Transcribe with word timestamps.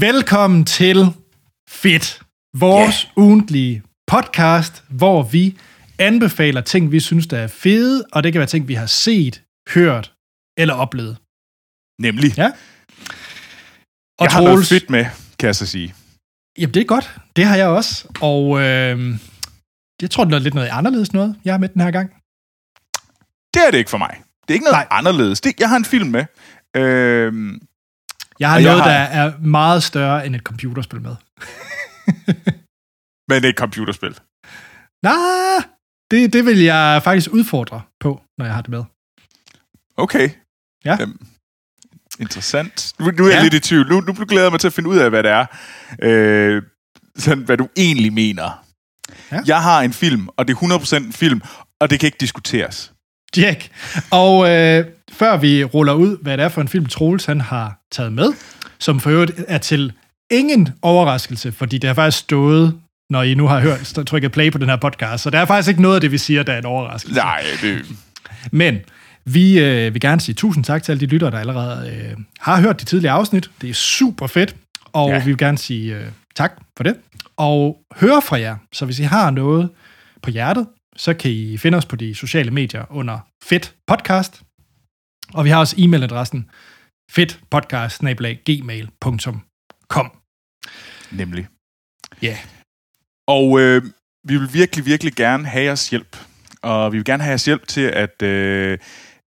Velkommen 0.00 0.64
til 0.64 1.06
Fit, 1.68 2.22
vores 2.56 3.02
yeah. 3.02 3.18
ugentlige 3.18 3.82
podcast, 4.06 4.84
hvor 4.88 5.22
vi 5.22 5.58
anbefaler 5.98 6.60
ting, 6.60 6.92
vi 6.92 7.00
synes, 7.00 7.26
der 7.26 7.38
er 7.38 7.46
fede, 7.46 8.04
og 8.12 8.22
det 8.22 8.32
kan 8.32 8.38
være 8.38 8.46
ting, 8.46 8.68
vi 8.68 8.74
har 8.74 8.86
set, 8.86 9.42
hørt 9.74 10.14
eller 10.58 10.74
oplevet. 10.74 11.16
Nemlig. 12.00 12.36
Ja. 12.36 12.46
Og 14.18 14.24
jeg 14.24 14.30
har 14.32 14.42
noget 14.42 14.66
fedt 14.66 14.90
med, 14.90 15.04
kan 15.38 15.46
jeg 15.46 15.56
så 15.56 15.66
sige. 15.66 15.94
Jamen, 16.58 16.74
det 16.74 16.80
er 16.80 16.86
godt. 16.86 17.16
Det 17.36 17.44
har 17.44 17.56
jeg 17.56 17.68
også. 17.68 18.08
Og 18.20 18.60
øh, 18.60 19.18
jeg 20.02 20.10
tror, 20.10 20.24
det 20.24 20.34
er 20.34 20.38
lidt 20.38 20.54
noget 20.54 20.68
anderledes 20.68 21.12
noget, 21.12 21.36
jeg 21.44 21.52
har 21.52 21.58
med 21.58 21.68
den 21.68 21.80
her 21.80 21.90
gang. 21.90 22.08
Det 23.54 23.66
er 23.66 23.70
det 23.70 23.78
ikke 23.78 23.90
for 23.90 23.98
mig. 23.98 24.22
Det 24.42 24.50
er 24.50 24.54
ikke 24.54 24.64
noget 24.64 24.86
Nej. 24.90 24.98
anderledes. 24.98 25.40
Det, 25.40 25.60
jeg 25.60 25.68
har 25.68 25.76
en 25.76 25.84
film 25.84 26.08
med. 26.08 26.24
Øh, 26.76 27.60
jeg 28.40 28.50
har 28.50 28.60
noget, 28.60 28.76
jeg 28.76 28.84
har... 28.84 28.90
der 28.90 28.98
er 28.98 29.38
meget 29.38 29.82
større 29.82 30.26
end 30.26 30.36
et 30.36 30.42
computerspil 30.42 31.00
med. 31.00 31.16
Men 33.28 33.42
det 33.42 33.44
er 33.44 33.48
et 33.48 33.58
computerspil. 33.58 34.18
Nej, 35.02 35.64
det, 36.10 36.32
det 36.32 36.46
vil 36.46 36.58
jeg 36.62 37.00
faktisk 37.04 37.30
udfordre 37.32 37.82
på, 38.00 38.22
når 38.38 38.44
jeg 38.44 38.54
har 38.54 38.62
det 38.62 38.70
med. 38.70 38.84
Okay. 39.96 40.30
Ja. 40.84 40.96
Øhm, 41.00 41.26
interessant. 42.20 42.92
Nu, 42.98 43.10
nu 43.10 43.24
er 43.24 43.28
jeg 43.28 43.36
ja. 43.36 43.42
lidt 43.42 43.54
i 43.54 43.60
tvivl. 43.60 43.88
Nu, 43.88 44.00
nu 44.00 44.12
glæder 44.12 44.44
jeg 44.44 44.52
mig 44.52 44.60
til 44.60 44.66
at 44.66 44.72
finde 44.72 44.88
ud 44.88 44.96
af, 44.96 45.10
hvad 45.10 45.22
det 45.22 45.30
er. 45.30 45.46
Øh, 46.02 46.62
sådan, 47.16 47.44
hvad 47.44 47.56
du 47.56 47.68
egentlig 47.76 48.12
mener. 48.12 48.64
Ja. 49.32 49.40
Jeg 49.46 49.62
har 49.62 49.82
en 49.82 49.92
film, 49.92 50.28
og 50.36 50.48
det 50.48 50.54
er 50.54 50.78
100% 50.78 50.96
en 50.96 51.12
film, 51.12 51.42
og 51.80 51.90
det 51.90 52.00
kan 52.00 52.06
ikke 52.06 52.18
diskuteres. 52.20 52.92
Jack. 53.36 53.68
Og 54.10 54.50
øh, 54.50 54.84
før 55.12 55.36
vi 55.36 55.64
ruller 55.64 55.92
ud, 55.92 56.22
hvad 56.22 56.36
det 56.36 56.44
er 56.44 56.48
for 56.48 56.60
en 56.60 56.68
film, 56.68 56.86
Troels 56.86 57.24
han 57.24 57.40
har 57.40 57.78
taget 57.92 58.12
med, 58.12 58.32
som 58.78 59.00
for 59.00 59.10
øvrigt 59.10 59.32
er 59.48 59.58
til 59.58 59.92
ingen 60.30 60.68
overraskelse, 60.82 61.52
fordi 61.52 61.78
det 61.78 61.88
har 61.88 61.94
faktisk 61.94 62.18
stået, 62.18 62.74
når 63.10 63.22
I 63.22 63.34
nu 63.34 63.46
har 63.46 63.60
hørt, 63.60 64.06
trykket 64.06 64.32
play 64.32 64.52
på 64.52 64.58
den 64.58 64.68
her 64.68 64.76
podcast, 64.76 65.22
så 65.22 65.30
der 65.30 65.38
er 65.38 65.44
faktisk 65.44 65.68
ikke 65.68 65.82
noget 65.82 65.94
af 65.94 66.00
det, 66.00 66.12
vi 66.12 66.18
siger, 66.18 66.42
der 66.42 66.52
er 66.52 66.58
en 66.58 66.66
overraskelse. 66.66 67.20
Nej, 67.20 67.42
det... 67.62 67.84
Men 68.52 68.78
vi 69.24 69.58
øh, 69.58 69.94
vil 69.94 70.00
gerne 70.00 70.20
sige 70.20 70.34
tusind 70.34 70.64
tak 70.64 70.82
til 70.82 70.92
alle 70.92 71.00
de 71.00 71.06
lyttere, 71.06 71.30
der 71.30 71.38
allerede 71.38 71.90
øh, 71.90 72.16
har 72.40 72.60
hørt 72.60 72.80
de 72.80 72.84
tidligere 72.84 73.14
afsnit. 73.14 73.50
Det 73.60 73.70
er 73.70 73.74
super 73.74 74.26
fedt, 74.26 74.56
og 74.92 75.10
ja. 75.10 75.18
vi 75.18 75.24
vil 75.24 75.38
gerne 75.38 75.58
sige 75.58 75.96
øh, 75.96 76.04
tak 76.36 76.52
for 76.76 76.84
det. 76.84 76.96
Og 77.36 77.78
høre 77.96 78.22
fra 78.22 78.40
jer, 78.40 78.56
så 78.72 78.84
hvis 78.84 78.98
I 78.98 79.02
har 79.02 79.30
noget 79.30 79.68
på 80.22 80.30
hjertet, 80.30 80.66
så 80.98 81.14
kan 81.14 81.30
I 81.30 81.56
finde 81.56 81.78
os 81.78 81.86
på 81.86 81.96
de 81.96 82.14
sociale 82.14 82.50
medier 82.50 82.84
under 82.90 83.18
Fedt 83.44 83.74
Podcast. 83.86 84.42
Og 85.34 85.44
vi 85.44 85.50
har 85.50 85.58
også 85.58 85.76
e-mailadressen 85.76 86.50
fedtpodcast.gmail.com 87.10 89.42
Nemlig. 91.12 91.46
Ja. 92.22 92.28
Yeah. 92.28 92.38
Og 93.28 93.60
øh, 93.60 93.82
vi 94.24 94.36
vil 94.36 94.52
virkelig, 94.52 94.86
virkelig 94.86 95.12
gerne 95.12 95.46
have 95.46 95.64
jeres 95.64 95.90
hjælp. 95.90 96.16
Og 96.62 96.92
vi 96.92 96.96
vil 96.96 97.04
gerne 97.04 97.22
have 97.22 97.30
jeres 97.30 97.44
hjælp 97.44 97.68
til, 97.68 97.80
at 97.80 98.22
øh, 98.22 98.78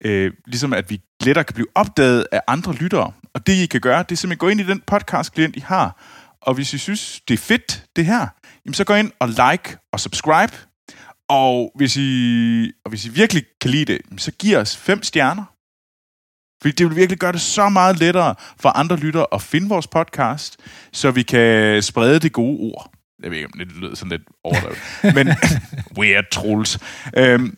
øh, 0.05 0.33
ligesom 0.47 0.73
at 0.73 0.91
vi 0.91 1.01
lettere 1.23 1.45
kan 1.45 1.55
blive 1.55 1.69
opdaget 1.75 2.27
af 2.33 2.41
andre 2.47 2.75
lyttere. 2.75 3.13
Og 3.35 3.47
det, 3.47 3.53
I 3.53 3.67
kan 3.67 3.81
gøre, 3.81 4.03
det 4.03 4.13
er 4.13 4.17
simpelthen 4.17 4.39
gå 4.39 4.49
ind 4.49 4.61
i 4.61 4.65
den 4.65 4.83
podcast-klient, 4.87 5.57
I 5.57 5.61
har. 5.61 6.05
Og 6.41 6.55
hvis 6.55 6.75
I 6.75 6.79
synes, 6.79 7.21
det 7.29 7.35
er 7.35 7.39
fedt, 7.39 7.85
det 7.97 8.07
her, 8.07 8.27
jamen 8.65 8.75
så 8.75 8.85
gå 8.85 8.95
ind 8.95 9.13
og 9.19 9.29
like 9.29 9.77
og 9.93 10.01
subscribe 10.01 10.70
og 11.31 11.73
hvis 11.75 11.97
I, 11.97 12.73
og 12.85 12.89
hvis 12.89 13.05
I 13.05 13.09
virkelig 13.09 13.43
kan 13.61 13.71
lide 13.71 13.85
det, 13.85 14.01
så 14.19 14.31
giv 14.31 14.57
os 14.57 14.77
fem 14.77 15.03
stjerner. 15.03 15.45
Fordi 16.63 16.73
det 16.73 16.89
vil 16.89 16.97
virkelig 16.97 17.19
gøre 17.19 17.33
det 17.33 17.41
så 17.41 17.69
meget 17.69 17.99
lettere 17.99 18.35
for 18.61 18.69
andre 18.69 18.97
lyttere 18.97 19.27
at 19.33 19.43
finde 19.43 19.69
vores 19.69 19.87
podcast, 19.87 20.57
så 20.93 21.11
vi 21.11 21.23
kan 21.23 21.83
sprede 21.83 22.21
det 22.21 22.33
gode 22.33 22.59
ord. 22.61 22.93
Jeg 23.23 23.31
ved 23.31 23.37
ikke, 23.37 23.49
om 23.53 23.59
det 23.59 23.77
lyder 23.77 23.95
sådan 23.95 24.11
lidt 24.11 24.23
overdrevet. 24.45 24.79
men 25.17 25.29
weird 25.99 26.25
trolls. 26.33 26.79
Øhm, 27.17 27.57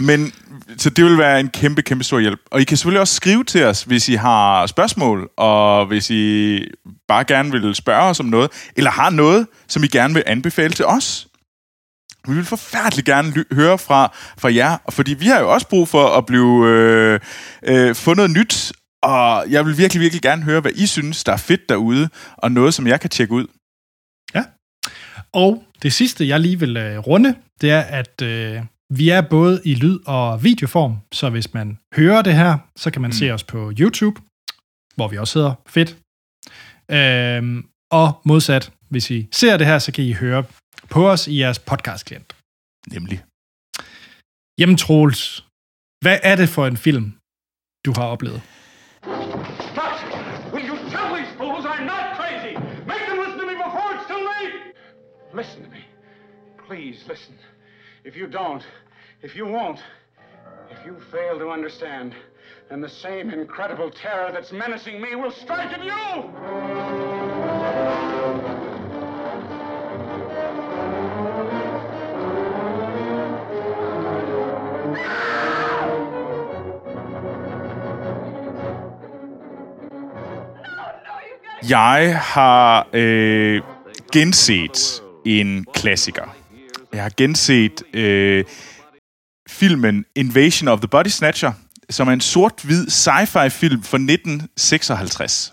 men 0.00 0.32
så 0.76 0.90
det 0.90 1.04
vil 1.04 1.18
være 1.18 1.40
en 1.40 1.48
kæmpe, 1.48 1.82
kæmpe 1.82 2.04
stor 2.04 2.18
hjælp. 2.18 2.40
Og 2.50 2.60
I 2.60 2.64
kan 2.64 2.76
selvfølgelig 2.76 3.00
også 3.00 3.14
skrive 3.14 3.44
til 3.44 3.64
os, 3.64 3.82
hvis 3.82 4.08
I 4.08 4.14
har 4.14 4.66
spørgsmål, 4.66 5.30
og 5.36 5.86
hvis 5.86 6.10
I 6.10 6.58
bare 7.08 7.24
gerne 7.24 7.50
vil 7.50 7.74
spørge 7.74 8.02
os 8.02 8.20
om 8.20 8.26
noget, 8.26 8.50
eller 8.76 8.90
har 8.90 9.10
noget, 9.10 9.46
som 9.68 9.84
I 9.84 9.86
gerne 9.86 10.14
vil 10.14 10.22
anbefale 10.26 10.72
til 10.72 10.84
os. 10.84 11.29
Vi 12.28 12.34
vil 12.34 12.44
forfærdeligt 12.44 13.06
gerne 13.06 13.44
høre 13.52 13.78
fra, 13.78 14.12
fra 14.38 14.54
jer, 14.54 14.78
fordi 14.90 15.14
vi 15.14 15.26
har 15.26 15.40
jo 15.40 15.52
også 15.52 15.68
brug 15.68 15.88
for 15.88 16.06
at 16.18 16.26
blive 16.26 16.68
øh, 16.68 17.20
øh, 17.62 17.94
få 17.94 18.14
noget 18.14 18.30
nyt, 18.30 18.72
og 19.02 19.50
jeg 19.50 19.66
vil 19.66 19.78
virkelig, 19.78 20.00
virkelig 20.00 20.22
gerne 20.22 20.42
høre, 20.42 20.60
hvad 20.60 20.72
I 20.74 20.86
synes, 20.86 21.24
der 21.24 21.32
er 21.32 21.36
fedt 21.36 21.68
derude, 21.68 22.08
og 22.36 22.52
noget, 22.52 22.74
som 22.74 22.86
jeg 22.86 23.00
kan 23.00 23.10
tjekke 23.10 23.34
ud. 23.34 23.46
Ja, 24.34 24.44
og 25.32 25.64
det 25.82 25.92
sidste, 25.92 26.28
jeg 26.28 26.40
lige 26.40 26.58
vil 26.58 26.76
øh, 26.76 26.98
runde, 26.98 27.34
det 27.60 27.70
er, 27.70 27.80
at 27.80 28.22
øh, 28.22 28.62
vi 28.90 29.08
er 29.08 29.20
både 29.20 29.60
i 29.64 29.74
lyd- 29.74 30.06
og 30.06 30.44
videoform, 30.44 30.96
så 31.12 31.30
hvis 31.30 31.54
man 31.54 31.78
hører 31.94 32.22
det 32.22 32.34
her, 32.34 32.58
så 32.76 32.90
kan 32.90 33.02
man 33.02 33.08
mm. 33.08 33.12
se 33.12 33.30
os 33.30 33.44
på 33.44 33.72
YouTube, 33.78 34.20
hvor 34.96 35.08
vi 35.08 35.18
også 35.18 35.38
hedder 35.38 35.54
fedt. 35.68 35.96
Øh, 36.90 37.64
og 37.90 38.20
modsat, 38.24 38.72
hvis 38.88 39.10
I 39.10 39.28
ser 39.32 39.56
det 39.56 39.66
her, 39.66 39.78
så 39.78 39.92
kan 39.92 40.04
I 40.04 40.12
høre 40.12 40.44
på 40.90 41.00
os 41.12 41.22
i 41.26 41.40
jeres 41.40 41.58
podcast-klient. 41.58 42.36
Nemlig. 42.94 43.18
Jamen 44.60 44.76
Troels, 44.76 45.22
hvad 46.04 46.18
er 46.22 46.36
det 46.36 46.48
for 46.48 46.66
en 46.66 46.76
film, 46.76 47.06
du 47.86 47.90
har 47.98 48.06
oplevet? 48.14 48.40
Stop! 49.72 49.94
Will 50.54 50.66
you 50.70 50.76
tell 50.94 51.08
these 51.16 51.32
fools 51.38 51.64
I'm 51.72 51.84
not 51.94 52.04
crazy? 52.18 52.54
Make 52.92 53.04
them 53.08 53.18
listen 53.24 53.38
to 53.42 53.46
me 53.50 53.54
before 53.66 53.88
it's 53.94 54.06
too 54.12 54.22
late! 54.32 54.54
Listen 55.40 55.62
to 55.66 55.70
me. 55.76 55.82
Please 56.68 56.96
listen. 57.12 57.34
If 58.04 58.16
you 58.16 58.26
don't, 58.40 58.62
if 59.22 59.36
you 59.38 59.44
won't, 59.56 59.80
if 60.74 60.78
you 60.86 60.94
fail 61.14 61.38
to 61.38 61.46
understand, 61.58 62.14
then 62.68 62.80
the 62.80 62.94
same 63.06 63.26
incredible 63.30 63.90
terror 63.90 64.30
that's 64.32 64.52
menacing 64.52 65.00
me 65.00 65.10
will 65.14 65.34
strike 65.44 65.72
at 65.78 65.84
you! 65.84 67.09
Jeg 81.70 82.20
har 82.22 82.88
øh, 82.92 83.62
genset 84.12 85.02
en 85.26 85.66
klassiker. 85.74 86.36
Jeg 86.92 87.02
har 87.02 87.10
genset 87.16 87.82
øh, 87.94 88.44
filmen 89.50 90.04
Invasion 90.16 90.68
of 90.68 90.80
the 90.80 90.88
Body 90.88 91.08
Snatcher, 91.08 91.52
som 91.90 92.08
er 92.08 92.12
en 92.12 92.20
sort-hvid 92.20 92.86
sci-fi 92.86 93.48
film 93.48 93.82
fra 93.82 93.96
1956 93.96 95.52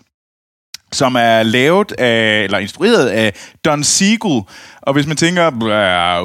som 0.92 1.14
er 1.14 1.42
lavet 1.42 1.92
af, 1.92 2.44
eller 2.44 2.58
instrueret 2.58 3.08
af 3.08 3.34
Don 3.64 3.84
Siegel. 3.84 4.42
Og 4.82 4.92
hvis 4.92 5.06
man 5.06 5.16
tænker, 5.16 5.50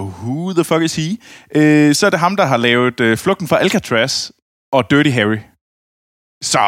who 0.06 0.54
the 0.54 0.64
fuck 0.64 0.82
is 0.82 0.96
he? 0.96 1.18
Øh, 1.56 1.96
så 1.96 2.06
er 2.06 2.10
det 2.10 2.20
ham, 2.20 2.36
der 2.36 2.46
har 2.46 2.58
lavet 2.58 3.00
øh, 3.00 3.18
Flugten 3.18 3.48
fra 3.48 3.60
Alcatraz 3.60 4.32
og 4.72 4.92
Dirty 4.92 5.10
Harry. 5.10 5.38
Så 6.44 6.60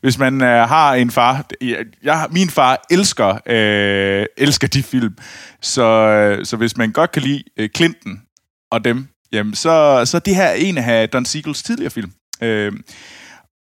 hvis 0.00 0.18
man 0.18 0.42
øh, 0.42 0.68
har 0.68 0.94
en 0.94 1.10
far, 1.10 1.46
jeg, 1.60 1.84
jeg, 2.02 2.26
min 2.30 2.50
far 2.50 2.86
elsker 2.90 3.38
øh, 3.46 4.26
elsker 4.36 4.68
de 4.68 4.82
film, 4.82 5.16
så, 5.60 5.82
øh, 5.82 6.44
så 6.44 6.56
hvis 6.56 6.76
man 6.76 6.92
godt 6.92 7.12
kan 7.12 7.22
lide 7.22 7.42
øh, 7.56 7.68
Clinton 7.76 8.22
og 8.70 8.84
dem, 8.84 9.08
jamen 9.32 9.54
så, 9.54 10.02
så 10.04 10.18
det 10.18 10.36
her 10.36 10.44
er 10.44 10.54
en 10.54 10.78
af 10.78 11.08
Don 11.08 11.24
Siegels 11.24 11.62
tidligere 11.62 11.90
film. 11.90 12.12
Øh, 12.42 12.72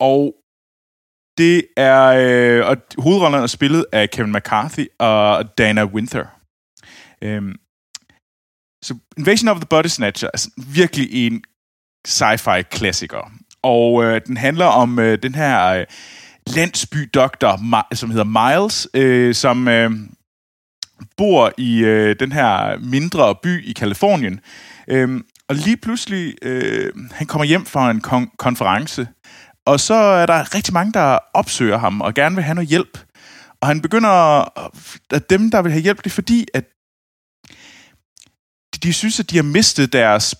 og 0.00 0.34
det 1.38 1.67
er 1.76 2.02
øh, 2.02 2.69
og 2.69 2.76
hovedrollerne 2.99 3.43
er 3.43 3.46
spillet 3.46 3.87
af 3.93 4.11
Kevin 4.11 4.32
McCarthy 4.32 4.87
og 4.99 5.58
Dana 5.58 5.84
Winther. 5.84 6.26
Øh, 7.23 7.55
så 8.82 8.94
Invasion 9.19 9.49
of 9.49 9.56
the 9.56 9.67
Body 9.67 9.87
Snatcher 9.87 10.31
er 10.34 10.49
virkelig 10.73 11.26
en 11.26 11.44
sci-fi 12.08 12.62
klassiker. 12.62 13.31
Og 13.66 14.04
øh, 14.04 14.20
den 14.26 14.36
handler 14.36 14.66
om 14.66 14.98
øh, 14.98 15.18
den 15.22 15.34
her 15.34 15.66
øh, 15.66 15.86
landsbydoktor, 16.46 17.94
som 17.94 18.10
hedder 18.10 18.24
Miles, 18.24 18.88
øh, 18.94 19.34
som 19.34 19.68
øh, 19.68 19.90
bor 21.16 21.52
i 21.58 21.78
øh, 21.78 22.16
den 22.20 22.32
her 22.32 22.78
mindre 22.78 23.34
by 23.42 23.64
i 23.64 23.72
Kalifornien. 23.72 24.40
Øh, 24.88 25.20
og 25.48 25.54
lige 25.54 25.76
pludselig, 25.76 26.34
øh, 26.42 26.92
han 27.12 27.26
kommer 27.26 27.44
hjem 27.44 27.66
fra 27.66 27.90
en 27.90 28.02
kon- 28.06 28.36
konference, 28.36 29.08
og 29.66 29.80
så 29.80 29.94
er 29.94 30.26
der 30.26 30.54
rigtig 30.54 30.74
mange, 30.74 30.92
der 30.92 31.18
opsøger 31.34 31.78
ham 31.78 32.00
og 32.00 32.14
gerne 32.14 32.34
vil 32.34 32.44
have 32.44 32.54
noget 32.54 32.68
hjælp. 32.68 32.98
Og 33.60 33.68
han 33.68 33.80
begynder, 33.80 34.08
at 35.14 35.30
dem, 35.30 35.50
der 35.50 35.62
vil 35.62 35.72
have 35.72 35.82
hjælp, 35.82 35.98
det 35.98 36.06
er 36.06 36.14
fordi, 36.14 36.46
at 36.54 36.64
de, 38.74 38.78
de 38.82 38.92
synes, 38.92 39.20
at 39.20 39.30
de 39.30 39.36
har 39.36 39.42
mistet 39.42 39.92
deres, 39.92 40.34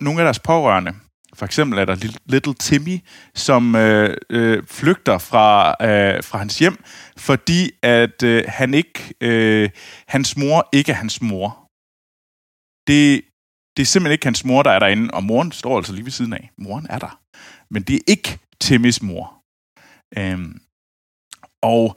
nogle 0.00 0.20
af 0.20 0.24
deres 0.24 0.38
pårørende. 0.38 0.92
For 1.34 1.46
eksempel 1.46 1.78
er 1.78 1.84
der 1.84 1.96
Little 2.26 2.54
Timmy, 2.54 2.98
som 3.34 3.74
øh, 3.76 4.16
øh, 4.30 4.62
flygter 4.66 5.18
fra, 5.18 5.70
øh, 5.70 6.24
fra 6.24 6.38
hans 6.38 6.58
hjem, 6.58 6.84
fordi 7.16 7.70
at 7.82 8.22
øh, 8.22 8.44
han 8.48 8.74
ikke, 8.74 9.14
øh, 9.20 9.70
hans 10.08 10.36
mor 10.36 10.68
ikke 10.72 10.92
er 10.92 10.96
hans 10.96 11.22
mor. 11.22 11.66
Det, 12.86 13.22
det 13.76 13.82
er 13.82 13.86
simpelthen 13.86 14.12
ikke 14.12 14.26
hans 14.26 14.44
mor, 14.44 14.62
der 14.62 14.70
er 14.70 14.78
derinde, 14.78 15.10
og 15.14 15.24
moren 15.24 15.52
står 15.52 15.76
altså 15.76 15.92
lige 15.92 16.04
ved 16.04 16.12
siden 16.12 16.32
af. 16.32 16.50
Moren 16.58 16.86
er 16.90 16.98
der. 16.98 17.20
Men 17.70 17.82
det 17.82 17.94
er 17.96 18.00
ikke 18.06 18.38
Timmys 18.60 19.02
mor. 19.02 19.42
Øhm, 20.18 20.60
og 21.62 21.96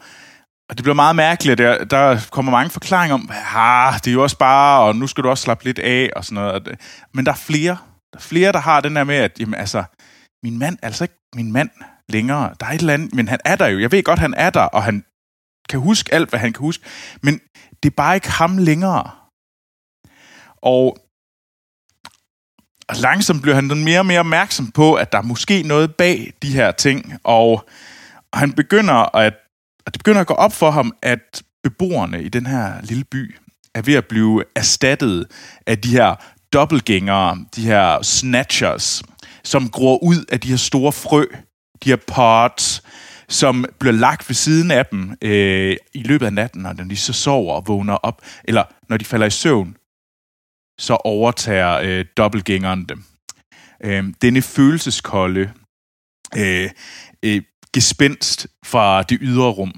og 0.69 0.77
det 0.77 0.83
bliver 0.83 0.95
meget 0.95 1.15
mærkeligt. 1.15 1.57
Der, 1.57 1.83
der 1.83 2.19
kommer 2.31 2.51
mange 2.51 2.69
forklaringer 2.69 3.13
om, 3.13 3.29
ah, 3.55 3.93
det 3.93 4.07
er 4.07 4.11
jo 4.11 4.23
også 4.23 4.37
bare, 4.37 4.83
og 4.83 4.95
nu 4.95 5.07
skal 5.07 5.23
du 5.23 5.29
også 5.29 5.43
slappe 5.43 5.63
lidt 5.63 5.79
af, 5.79 6.09
og 6.15 6.25
sådan 6.25 6.43
noget. 6.43 6.79
Men 7.13 7.25
der 7.25 7.31
er 7.31 7.35
flere. 7.35 7.77
Der 8.13 8.17
er 8.17 8.21
flere, 8.21 8.51
der 8.51 8.59
har 8.59 8.81
den 8.81 8.95
der 8.95 9.03
med, 9.03 9.15
at 9.15 9.39
jamen, 9.39 9.55
altså, 9.55 9.83
min 10.43 10.59
mand 10.59 10.77
er 10.81 10.87
altså 10.87 11.03
ikke 11.03 11.15
min 11.35 11.51
mand 11.51 11.69
længere. 12.09 12.55
Der 12.59 12.65
er 12.65 12.71
et 12.71 12.79
eller 12.79 12.93
andet, 12.93 13.13
men 13.13 13.27
han 13.27 13.39
er 13.45 13.55
der 13.55 13.67
jo. 13.67 13.79
Jeg 13.79 13.91
ved 13.91 14.03
godt, 14.03 14.19
han 14.19 14.33
er 14.33 14.49
der, 14.49 14.61
og 14.61 14.83
han 14.83 15.05
kan 15.69 15.79
huske 15.79 16.13
alt, 16.13 16.29
hvad 16.29 16.39
han 16.39 16.53
kan 16.53 16.59
huske. 16.59 16.85
Men 17.21 17.41
det 17.83 17.89
er 17.89 17.95
bare 17.95 18.15
ikke 18.15 18.29
ham 18.29 18.57
længere. 18.57 19.11
Og, 20.61 20.97
og 22.89 22.95
langsomt 22.95 23.41
bliver 23.41 23.55
han 23.55 23.65
mere 23.65 23.99
og 23.99 24.05
mere 24.05 24.19
opmærksom 24.19 24.71
på, 24.71 24.93
at 24.93 25.11
der 25.11 25.17
er 25.17 25.21
måske 25.21 25.63
noget 25.63 25.95
bag 25.95 26.33
de 26.41 26.53
her 26.53 26.71
ting. 26.71 27.13
Og, 27.23 27.51
og 28.31 28.39
han 28.39 28.53
begynder 28.53 29.15
at 29.15 29.33
og 29.85 29.93
det 29.93 29.99
begynder 29.99 30.21
at 30.21 30.27
gå 30.27 30.33
op 30.33 30.53
for 30.53 30.71
ham, 30.71 30.95
at 31.01 31.43
beboerne 31.63 32.23
i 32.23 32.29
den 32.29 32.45
her 32.45 32.81
lille 32.81 33.03
by 33.03 33.35
er 33.75 33.81
ved 33.81 33.93
at 33.93 34.07
blive 34.07 34.43
erstattet 34.55 35.31
af 35.67 35.77
de 35.81 35.89
her 35.89 36.15
dobbeltgængere, 36.53 37.45
de 37.55 37.61
her 37.61 38.01
snatchers, 38.01 39.03
som 39.43 39.69
gror 39.69 40.03
ud 40.03 40.25
af 40.31 40.39
de 40.39 40.49
her 40.49 40.57
store 40.57 40.91
frø, 40.91 41.25
de 41.83 41.89
her 41.89 41.95
pods, 41.95 42.83
som 43.29 43.65
bliver 43.79 43.93
lagt 43.93 44.29
ved 44.29 44.35
siden 44.35 44.71
af 44.71 44.85
dem 44.85 45.17
øh, 45.21 45.77
i 45.93 46.03
løbet 46.03 46.25
af 46.25 46.33
natten, 46.33 46.61
når 46.61 46.73
de 46.73 46.97
så 46.97 47.13
sover 47.13 47.53
og 47.53 47.67
vågner 47.67 47.93
op, 47.93 48.21
eller 48.43 48.63
når 48.89 48.97
de 48.97 49.05
falder 49.05 49.25
i 49.27 49.29
søvn, 49.29 49.77
så 50.79 50.93
overtager 50.93 51.79
øh, 51.83 52.05
dobbeltgængeren 52.17 52.85
dem. 52.85 53.03
Øh, 53.83 54.13
denne 54.21 54.41
følelseskolde, 54.41 55.51
øh, 56.37 56.69
øh, 57.23 57.41
gespenst 57.73 58.47
fra 58.65 59.03
det 59.03 59.17
ydre 59.21 59.49
rum. 59.49 59.73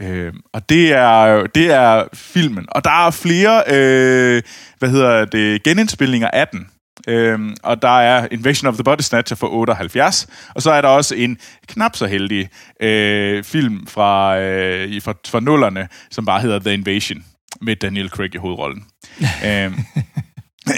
Øh, 0.00 0.32
og 0.52 0.68
det 0.68 0.92
er, 0.92 1.46
det 1.46 1.72
er 1.72 2.04
filmen. 2.14 2.66
Og 2.68 2.84
der 2.84 3.06
er 3.06 3.10
flere, 3.10 3.62
øh, 3.66 4.42
hvad 4.78 4.88
hedder 4.88 5.24
det, 5.24 5.62
genindspilninger 5.62 6.30
af 6.30 6.48
den. 6.48 6.66
Øhm, 7.08 7.56
og 7.62 7.82
der 7.82 8.00
er 8.00 8.28
Invasion 8.30 8.68
of 8.68 8.74
the 8.74 8.84
Body 8.84 9.00
Snatcher 9.00 9.36
fra 9.36 9.48
78, 9.50 10.26
og 10.54 10.62
så 10.62 10.70
er 10.70 10.80
der 10.80 10.88
også 10.88 11.14
en 11.14 11.38
knap 11.66 11.96
så 11.96 12.06
heldig 12.06 12.48
øh, 12.82 13.44
film 13.44 13.86
fra, 13.86 14.38
øh, 14.38 15.02
fra, 15.02 15.14
fra 15.26 15.40
nullerne, 15.40 15.88
som 16.10 16.24
bare 16.24 16.40
hedder 16.40 16.58
The 16.58 16.74
Invasion, 16.74 17.24
med 17.60 17.76
Daniel 17.76 18.08
Craig 18.08 18.34
i 18.34 18.38
hovedrollen. 18.38 18.84
øhm, 19.46 19.74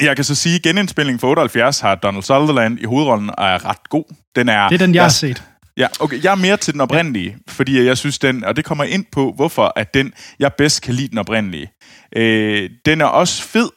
jeg 0.03 0.17
kan 0.17 0.25
så 0.25 0.35
sige, 0.35 0.55
at 0.55 0.63
genindspilningen 0.63 1.21
fra 1.21 1.29
78 1.29 1.81
har 1.81 1.95
Donald 1.95 2.23
Sutherland 2.23 2.79
i 2.81 2.85
hovedrollen, 2.85 3.31
og 3.31 3.47
er 3.47 3.69
ret 3.69 3.89
god. 3.89 4.05
Den 4.37 4.49
er, 4.49 4.69
det 4.69 4.75
er 4.83 4.87
den, 4.87 4.95
jeg 4.95 5.03
har 5.03 5.09
set. 5.09 5.43
Ja, 5.79 5.87
okay. 6.01 6.25
Jeg 6.25 6.31
er 6.31 6.37
mere 6.37 6.57
til 6.57 6.73
den 6.73 6.81
oprindelige, 6.81 7.39
fordi 7.49 7.85
jeg 7.85 7.99
synes 7.99 8.19
den, 8.19 8.45
og 8.45 8.57
det 8.57 8.65
kommer 8.65 8.85
ind 8.85 9.05
på, 9.13 9.33
hvorfor 9.37 9.73
at 9.77 9.95
den, 9.95 10.13
jeg 10.39 10.53
bedst 10.59 10.83
kan 10.83 10.95
lide 10.95 11.09
den 11.09 11.19
oprindelige. 11.19 11.71
Øh, 12.17 12.71
den 12.85 13.01
er 13.01 13.05
også 13.05 13.43
fed, 13.43 13.71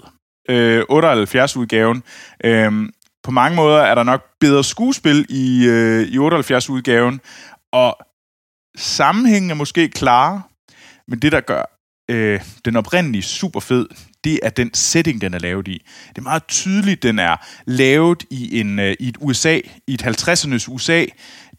øh, 0.49 0.83
78-udgaven. 0.89 2.03
Øh, 2.43 2.89
på 3.23 3.31
mange 3.31 3.55
måder 3.55 3.81
er 3.81 3.95
der 3.95 4.03
nok 4.03 4.21
bedre 4.39 4.63
skuespil 4.63 5.25
i, 5.29 5.65
øh, 5.67 6.07
i 6.07 6.17
78-udgaven, 6.17 7.19
og 7.71 7.97
sammenhængen 8.77 9.51
er 9.51 9.55
måske 9.55 9.89
klare, 9.89 10.41
men 11.07 11.19
det, 11.19 11.31
der 11.31 11.41
gør 11.41 11.63
øh, 12.11 12.41
den 12.65 12.75
oprindelige 12.75 13.21
super 13.21 13.59
fed, 13.59 13.87
det 14.23 14.39
er 14.43 14.49
den 14.49 14.73
setting, 14.73 15.21
den 15.21 15.33
er 15.33 15.39
lavet 15.39 15.67
i. 15.67 15.81
Det 16.09 16.17
er 16.17 16.21
meget 16.21 16.47
tydeligt, 16.47 17.03
den 17.03 17.19
er 17.19 17.35
lavet 17.65 18.23
i, 18.29 18.59
en, 18.59 18.79
øh, 18.79 18.95
i 18.99 19.07
et 19.07 19.17
USA, 19.19 19.59
i 19.87 19.93
et 19.93 20.03
50'ernes 20.03 20.69
USA, 20.69 21.05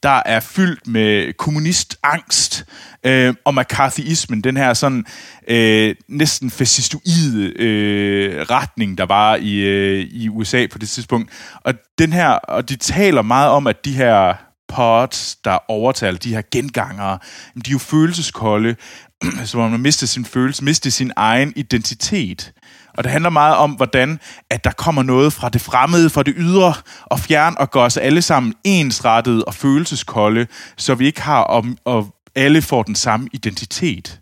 der 0.03 0.23
er 0.27 0.41
fyldt 0.41 0.87
med 0.87 1.33
kommunistangst 1.33 2.65
øh, 3.05 3.35
og 3.45 3.55
McCarthyismen, 3.55 4.41
den 4.41 4.57
her 4.57 4.75
sådan 4.75 5.05
øh, 5.49 5.95
næsten 6.09 6.51
fascistoide 6.51 7.53
øh, 7.57 8.41
retning, 8.41 8.99
der 8.99 9.07
var 9.07 9.37
i, 9.37 9.55
øh, 9.55 10.01
i 10.01 10.29
USA 10.29 10.67
på 10.67 10.79
det 10.79 10.89
tidspunkt. 10.89 11.31
Og 11.55 11.75
den 11.99 12.13
her, 12.13 12.29
og 12.29 12.69
de 12.69 12.77
taler 12.77 13.23
meget 13.23 13.51
om, 13.51 13.67
at 13.67 13.85
de 13.85 13.93
her 13.93 14.35
pods, 14.69 15.37
der 15.45 15.71
overtaler 15.71 16.19
de 16.19 16.35
her 16.35 16.43
gengangere, 16.51 17.19
de 17.55 17.61
er 17.67 17.73
jo 17.73 17.79
følelseskolde, 17.79 18.77
som 19.45 19.61
om 19.61 19.71
man 19.71 19.81
mister 19.81 20.07
sin 20.07 20.25
følelse, 20.25 20.65
mister 20.65 20.91
sin 20.91 21.13
egen 21.17 21.53
identitet. 21.57 22.53
Og 22.95 23.05
det 23.05 23.13
handler 23.13 23.31
meget 23.31 23.57
om, 23.57 23.73
hvordan 23.73 24.21
at 24.51 24.65
der 24.65 24.71
kommer 24.71 25.03
noget 25.03 25.33
fra 25.33 25.49
det 25.49 25.61
fremmede, 25.61 26.11
fra 26.11 26.23
det 26.23 26.35
ydre 26.37 26.75
og 27.05 27.21
fjern, 27.21 27.55
og 27.59 27.71
gør 27.71 27.81
os 27.81 27.97
alle 27.97 28.23
sammen 28.23 28.55
ensrettet 28.65 29.45
og 29.45 29.55
følelseskolde, 29.55 30.47
så 30.77 30.95
vi 30.95 31.07
ikke 31.07 31.23
har, 31.23 31.43
om, 31.43 31.79
og 31.85 32.15
alle 32.35 32.63
får 32.63 32.83
den 32.83 32.95
samme 32.95 33.29
identitet. 33.33 34.21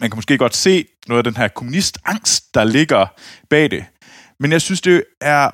Man 0.00 0.10
kan 0.10 0.16
måske 0.16 0.38
godt 0.38 0.56
se 0.56 0.86
noget 1.08 1.18
af 1.18 1.24
den 1.24 1.36
her 1.36 1.48
kommunistangst, 1.48 2.54
der 2.54 2.64
ligger 2.64 3.06
bag 3.50 3.70
det. 3.70 3.84
Men 4.40 4.52
jeg 4.52 4.62
synes, 4.62 4.80
det 4.80 5.04
er, 5.20 5.50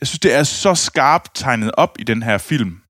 jeg 0.00 0.08
synes, 0.08 0.20
det 0.20 0.34
er 0.34 0.42
så 0.42 0.74
skarpt 0.74 1.30
tegnet 1.34 1.70
op 1.74 1.96
i 1.98 2.04
den 2.04 2.22
her 2.22 2.38
film. 2.38 2.80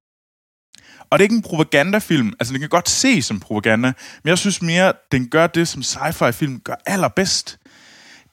Og 1.10 1.18
det 1.18 1.24
er 1.24 1.26
ikke 1.26 1.34
en 1.34 1.42
propagandafilm. 1.42 2.32
Altså, 2.40 2.52
den 2.52 2.60
kan 2.60 2.68
godt 2.68 2.88
se 2.88 3.22
som 3.22 3.40
propaganda, 3.40 3.92
men 4.24 4.28
jeg 4.28 4.38
synes 4.38 4.62
mere, 4.62 4.92
den 5.12 5.28
gør 5.28 5.46
det, 5.46 5.68
som 5.68 5.82
sci-fi-film 5.82 6.60
gør 6.60 6.74
allerbedst. 6.86 7.59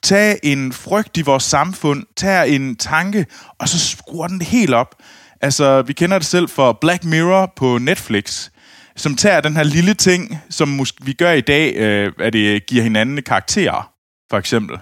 Tag 0.02 0.38
en 0.42 0.72
frygt 0.72 1.16
i 1.16 1.22
vores 1.22 1.42
samfund, 1.42 2.04
tag 2.16 2.54
en 2.54 2.76
tanke, 2.76 3.26
og 3.58 3.68
så 3.68 3.78
skruer 3.78 4.26
den 4.26 4.38
det 4.38 4.46
helt 4.46 4.74
op. 4.74 4.94
Altså, 5.40 5.82
vi 5.82 5.92
kender 5.92 6.18
det 6.18 6.26
selv 6.26 6.48
for 6.48 6.78
Black 6.80 7.04
Mirror 7.04 7.52
på 7.56 7.78
Netflix, 7.78 8.50
som 8.96 9.16
tager 9.16 9.40
den 9.40 9.56
her 9.56 9.62
lille 9.62 9.94
ting, 9.94 10.38
som 10.50 10.68
måske 10.68 11.04
vi 11.04 11.12
gør 11.12 11.32
i 11.32 11.40
dag, 11.40 11.74
øh, 11.76 12.12
at 12.18 12.32
det 12.32 12.66
giver 12.66 12.82
hinanden 12.82 13.22
karakterer, 13.22 13.92
for 14.30 14.38
eksempel. 14.38 14.78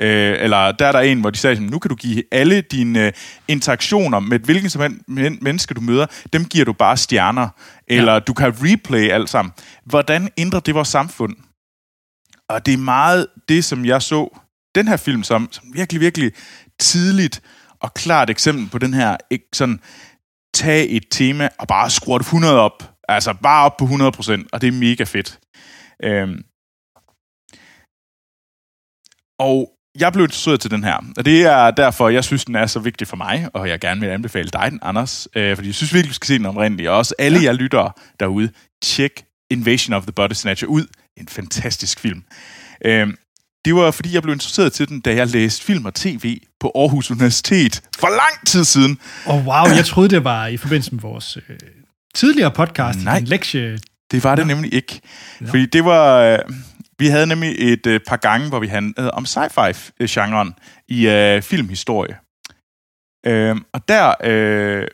Øh, 0.00 0.36
eller 0.40 0.72
der 0.72 0.86
er 0.86 0.92
der 0.92 1.00
en, 1.00 1.20
hvor 1.20 1.30
de 1.30 1.38
sagde, 1.38 1.66
nu 1.66 1.78
kan 1.78 1.88
du 1.88 1.94
give 1.94 2.22
alle 2.32 2.60
dine 2.60 3.06
øh, 3.06 3.12
interaktioner 3.48 4.20
med 4.20 4.38
hvilken 4.38 4.70
som 4.70 4.82
helst 4.82 4.98
men, 5.08 5.38
menneske, 5.40 5.74
du 5.74 5.80
møder, 5.80 6.06
dem 6.32 6.44
giver 6.44 6.64
du 6.64 6.72
bare 6.72 6.96
stjerner. 6.96 7.48
Eller 7.88 8.12
ja. 8.12 8.18
du 8.18 8.34
kan 8.34 8.54
replay 8.62 9.10
alt 9.10 9.30
sammen. 9.30 9.52
Hvordan 9.84 10.28
ændrer 10.38 10.60
det 10.60 10.74
vores 10.74 10.88
samfund? 10.88 11.36
Og 12.48 12.66
det 12.66 12.74
er 12.74 12.78
meget 12.78 13.26
det, 13.48 13.64
som 13.64 13.84
jeg 13.84 14.02
så 14.02 14.40
den 14.74 14.88
her 14.88 14.96
film 14.96 15.22
som, 15.22 15.48
som 15.52 15.64
virkelig, 15.74 16.00
virkelig 16.00 16.32
tidligt 16.78 17.42
og 17.80 17.94
klart 17.94 18.30
eksempel 18.30 18.68
på 18.68 18.78
den 18.78 18.94
her, 18.94 19.16
ikke 19.30 19.48
sådan, 19.52 19.80
tage 20.54 20.88
et 20.88 21.04
tema 21.10 21.48
og 21.58 21.68
bare 21.68 21.90
skrue 21.90 22.18
det 22.18 22.24
100 22.24 22.60
op. 22.60 22.90
Altså 23.08 23.34
bare 23.42 23.64
op 23.64 23.76
på 23.76 23.84
100%, 23.84 24.44
og 24.52 24.60
det 24.60 24.68
er 24.68 24.72
mega 24.72 25.04
fedt. 25.04 25.38
Øhm. 26.02 26.44
Og 29.38 29.70
jeg 29.98 30.12
blev 30.12 30.24
interesseret 30.24 30.60
til 30.60 30.70
den 30.70 30.84
her, 30.84 31.04
og 31.16 31.24
det 31.24 31.42
er 31.42 31.70
derfor, 31.70 32.08
jeg 32.08 32.24
synes, 32.24 32.44
den 32.44 32.54
er 32.54 32.66
så 32.66 32.80
vigtig 32.80 33.08
for 33.08 33.16
mig, 33.16 33.48
og 33.54 33.68
jeg 33.68 33.80
gerne 33.80 34.00
vil 34.00 34.08
anbefale 34.08 34.48
dig 34.48 34.70
den, 34.70 34.78
Anders, 34.82 35.28
øh, 35.36 35.56
fordi 35.56 35.68
jeg 35.68 35.74
synes 35.74 35.94
virkelig, 35.94 36.10
vi 36.10 36.14
skal 36.14 36.26
se 36.26 36.38
den 36.38 36.46
oprindelige, 36.46 36.90
og 36.90 36.96
også 36.96 37.14
alle 37.18 37.38
ja. 37.38 37.44
jer 37.44 37.52
lyttere 37.52 37.92
derude, 38.20 38.50
tjek 38.82 39.24
Invasion 39.50 39.94
of 39.94 40.02
the 40.02 40.12
Body 40.12 40.32
Snatcher 40.32 40.68
ud. 40.68 40.86
En 41.16 41.28
fantastisk 41.28 42.00
film. 42.00 42.24
Øhm, 42.84 43.16
det 43.64 43.74
var, 43.74 43.90
fordi 43.90 44.14
jeg 44.14 44.22
blev 44.22 44.32
interesseret 44.32 44.72
til 44.72 44.88
den, 44.88 45.00
da 45.00 45.14
jeg 45.14 45.26
læste 45.26 45.64
film 45.64 45.84
og 45.84 45.94
tv 45.94 46.40
på 46.60 46.72
Aarhus 46.74 47.10
Universitet 47.10 47.82
for 47.98 48.08
lang 48.08 48.46
tid 48.46 48.64
siden. 48.64 48.98
Åh, 49.26 49.34
oh, 49.34 49.46
wow. 49.46 49.76
Jeg 49.76 49.84
troede, 49.84 50.08
det 50.08 50.24
var 50.24 50.46
i 50.46 50.56
forbindelse 50.56 50.94
med 50.94 51.00
vores 51.00 51.36
øh, 51.36 51.56
tidligere 52.14 52.50
podcast, 52.50 53.04
Nej, 53.04 53.18
en 53.18 53.24
lektie. 53.24 53.78
det 54.10 54.24
var 54.24 54.34
det 54.34 54.42
ja. 54.42 54.46
nemlig 54.46 54.74
ikke. 54.74 55.00
Ja. 55.40 55.46
Fordi 55.46 55.66
det 55.66 55.84
var... 55.84 56.20
Øh, 56.20 56.38
vi 56.98 57.06
havde 57.06 57.26
nemlig 57.26 57.72
et 57.72 57.86
øh, 57.86 58.00
par 58.08 58.16
gange, 58.16 58.48
hvor 58.48 58.58
vi 58.58 58.66
handlede 58.66 59.10
om 59.10 59.26
sci-fi-genren 59.26 60.54
i 60.88 61.08
øh, 61.08 61.42
filmhistorie. 61.42 62.16
Øh, 63.26 63.56
og 63.72 63.88
der... 63.88 64.14
Øh, 64.24 64.86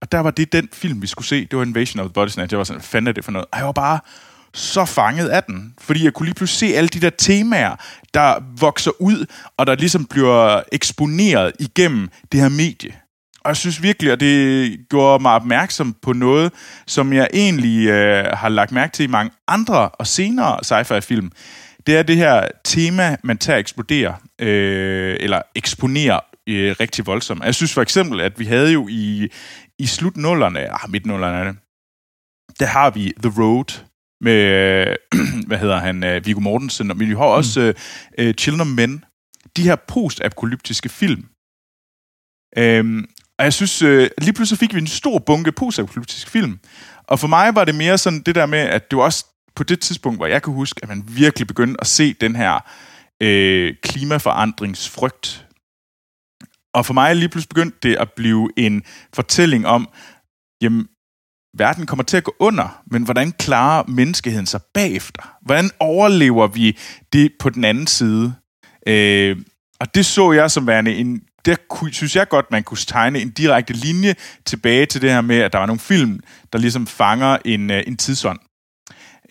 og 0.00 0.12
der 0.12 0.20
var 0.20 0.30
det 0.30 0.52
den 0.52 0.68
film, 0.72 1.02
vi 1.02 1.06
skulle 1.06 1.26
se. 1.26 1.40
Det 1.46 1.58
var 1.58 1.64
Invasion 1.64 2.00
of 2.00 2.06
the 2.06 2.12
Body 2.12 2.28
Snatch. 2.28 2.52
Jeg 2.52 2.58
var 2.58 2.64
sådan, 2.64 2.80
hvad 2.80 2.86
fanden 2.86 3.08
er 3.08 3.12
det 3.12 3.24
for 3.24 3.32
noget? 3.32 3.46
Og 3.52 3.58
jeg 3.58 3.66
var 3.66 3.72
bare 3.72 3.98
så 4.54 4.84
fanget 4.84 5.28
af 5.28 5.42
den. 5.42 5.74
Fordi 5.80 6.04
jeg 6.04 6.12
kunne 6.12 6.26
lige 6.26 6.34
pludselig 6.34 6.70
se 6.70 6.76
alle 6.76 6.88
de 6.88 7.00
der 7.00 7.10
temaer, 7.10 7.76
der 8.14 8.42
vokser 8.60 8.90
ud, 9.00 9.26
og 9.56 9.66
der 9.66 9.74
ligesom 9.74 10.04
bliver 10.04 10.62
eksponeret 10.72 11.52
igennem 11.58 12.08
det 12.32 12.40
her 12.40 12.48
medie. 12.48 12.94
Og 13.40 13.48
jeg 13.48 13.56
synes 13.56 13.82
virkelig, 13.82 14.12
at 14.12 14.20
det 14.20 14.88
gjorde 14.90 15.22
mig 15.22 15.32
opmærksom 15.32 15.96
på 16.02 16.12
noget, 16.12 16.52
som 16.86 17.12
jeg 17.12 17.28
egentlig 17.32 17.88
øh, 17.88 18.26
har 18.32 18.48
lagt 18.48 18.72
mærke 18.72 18.92
til 18.92 19.04
i 19.04 19.06
mange 19.06 19.32
andre 19.48 19.88
og 19.88 20.06
senere 20.06 20.58
sci-fi-film. 20.62 21.32
Det 21.86 21.96
er 21.96 22.02
det 22.02 22.16
her 22.16 22.48
tema, 22.64 23.16
man 23.22 23.38
tager 23.38 23.56
at 23.56 23.60
eksplodere, 23.60 24.16
øh, 24.38 25.16
eller 25.20 25.42
eksponerer 25.54 26.20
øh, 26.48 26.76
rigtig 26.80 27.06
voldsomt. 27.06 27.44
Jeg 27.44 27.54
synes 27.54 27.74
for 27.74 27.82
eksempel, 27.82 28.20
at 28.20 28.38
vi 28.38 28.44
havde 28.44 28.72
jo 28.72 28.88
i, 28.90 29.28
i 29.78 29.86
slutnullerne, 29.86 30.84
ah, 30.84 30.90
midtnullerne, 30.90 31.56
der 32.60 32.66
har 32.66 32.90
vi 32.90 33.12
The 33.22 33.32
Road 33.42 33.84
med, 34.20 34.86
hvad 35.46 35.58
hedder 35.58 35.78
han, 35.78 36.04
øh, 36.04 36.26
Viggo 36.26 36.40
Mortensen, 36.40 36.86
men 36.86 37.00
vi 37.00 37.14
har 37.14 37.24
også 37.24 37.74
mm. 38.18 38.26
uh, 38.26 38.32
Children 38.32 38.60
of 38.60 38.66
Men. 38.66 39.04
De 39.56 39.62
her 39.62 39.76
postapokalyptiske 39.76 40.88
film. 40.88 41.26
Um, 42.58 43.08
og 43.38 43.44
jeg 43.44 43.52
synes, 43.52 43.82
uh, 43.82 44.06
lige 44.18 44.32
pludselig 44.34 44.58
fik 44.58 44.74
vi 44.74 44.78
en 44.78 44.86
stor 44.86 45.18
bunke 45.18 45.52
postapokalyptiske 45.52 46.30
film. 46.30 46.58
Og 47.04 47.18
for 47.20 47.26
mig 47.26 47.54
var 47.54 47.64
det 47.64 47.74
mere 47.74 47.98
sådan 47.98 48.20
det 48.20 48.34
der 48.34 48.46
med, 48.46 48.58
at 48.58 48.90
det 48.90 48.96
var 48.96 49.04
også 49.04 49.26
på 49.56 49.64
det 49.64 49.80
tidspunkt, 49.80 50.18
hvor 50.18 50.26
jeg 50.26 50.42
kan 50.42 50.52
huske, 50.52 50.80
at 50.82 50.88
man 50.88 51.04
virkelig 51.06 51.46
begyndte 51.46 51.80
at 51.80 51.86
se 51.86 52.12
den 52.12 52.36
her 52.36 52.60
øh, 53.22 53.74
klimaforandringsfrygt. 53.82 55.46
Og 56.74 56.86
for 56.86 56.94
mig 56.94 57.16
lige 57.16 57.28
pludselig 57.28 57.48
begyndte 57.48 57.78
det 57.82 57.96
at 57.96 58.12
blive 58.12 58.50
en 58.56 58.82
fortælling 59.14 59.66
om, 59.66 59.88
jamen, 60.62 60.88
verden 61.54 61.86
kommer 61.86 62.02
til 62.02 62.16
at 62.16 62.24
gå 62.24 62.34
under, 62.38 62.82
men 62.86 63.02
hvordan 63.02 63.32
klarer 63.32 63.84
menneskeheden 63.88 64.46
sig 64.46 64.60
bagefter? 64.74 65.36
Hvordan 65.42 65.70
overlever 65.80 66.46
vi 66.46 66.78
det 67.12 67.32
på 67.38 67.50
den 67.50 67.64
anden 67.64 67.86
side? 67.86 68.34
Øh, 68.86 69.36
og 69.80 69.94
det 69.94 70.06
så 70.06 70.32
jeg 70.32 70.50
som 70.50 70.66
værende 70.66 70.94
en 70.94 71.22
der 71.44 71.56
synes 71.92 72.16
jeg 72.16 72.28
godt, 72.28 72.50
man 72.50 72.62
kunne 72.62 72.78
tegne 72.78 73.20
en 73.20 73.30
direkte 73.30 73.72
linje 73.72 74.14
tilbage 74.44 74.86
til 74.86 75.02
det 75.02 75.10
her 75.10 75.20
med, 75.20 75.36
at 75.36 75.52
der 75.52 75.58
var 75.58 75.66
nogle 75.66 75.80
film, 75.80 76.20
der 76.52 76.58
ligesom 76.58 76.86
fanger 76.86 77.38
en, 77.44 77.70
øh, 77.70 77.82
en 77.86 77.96
tidsånd. 77.96 78.38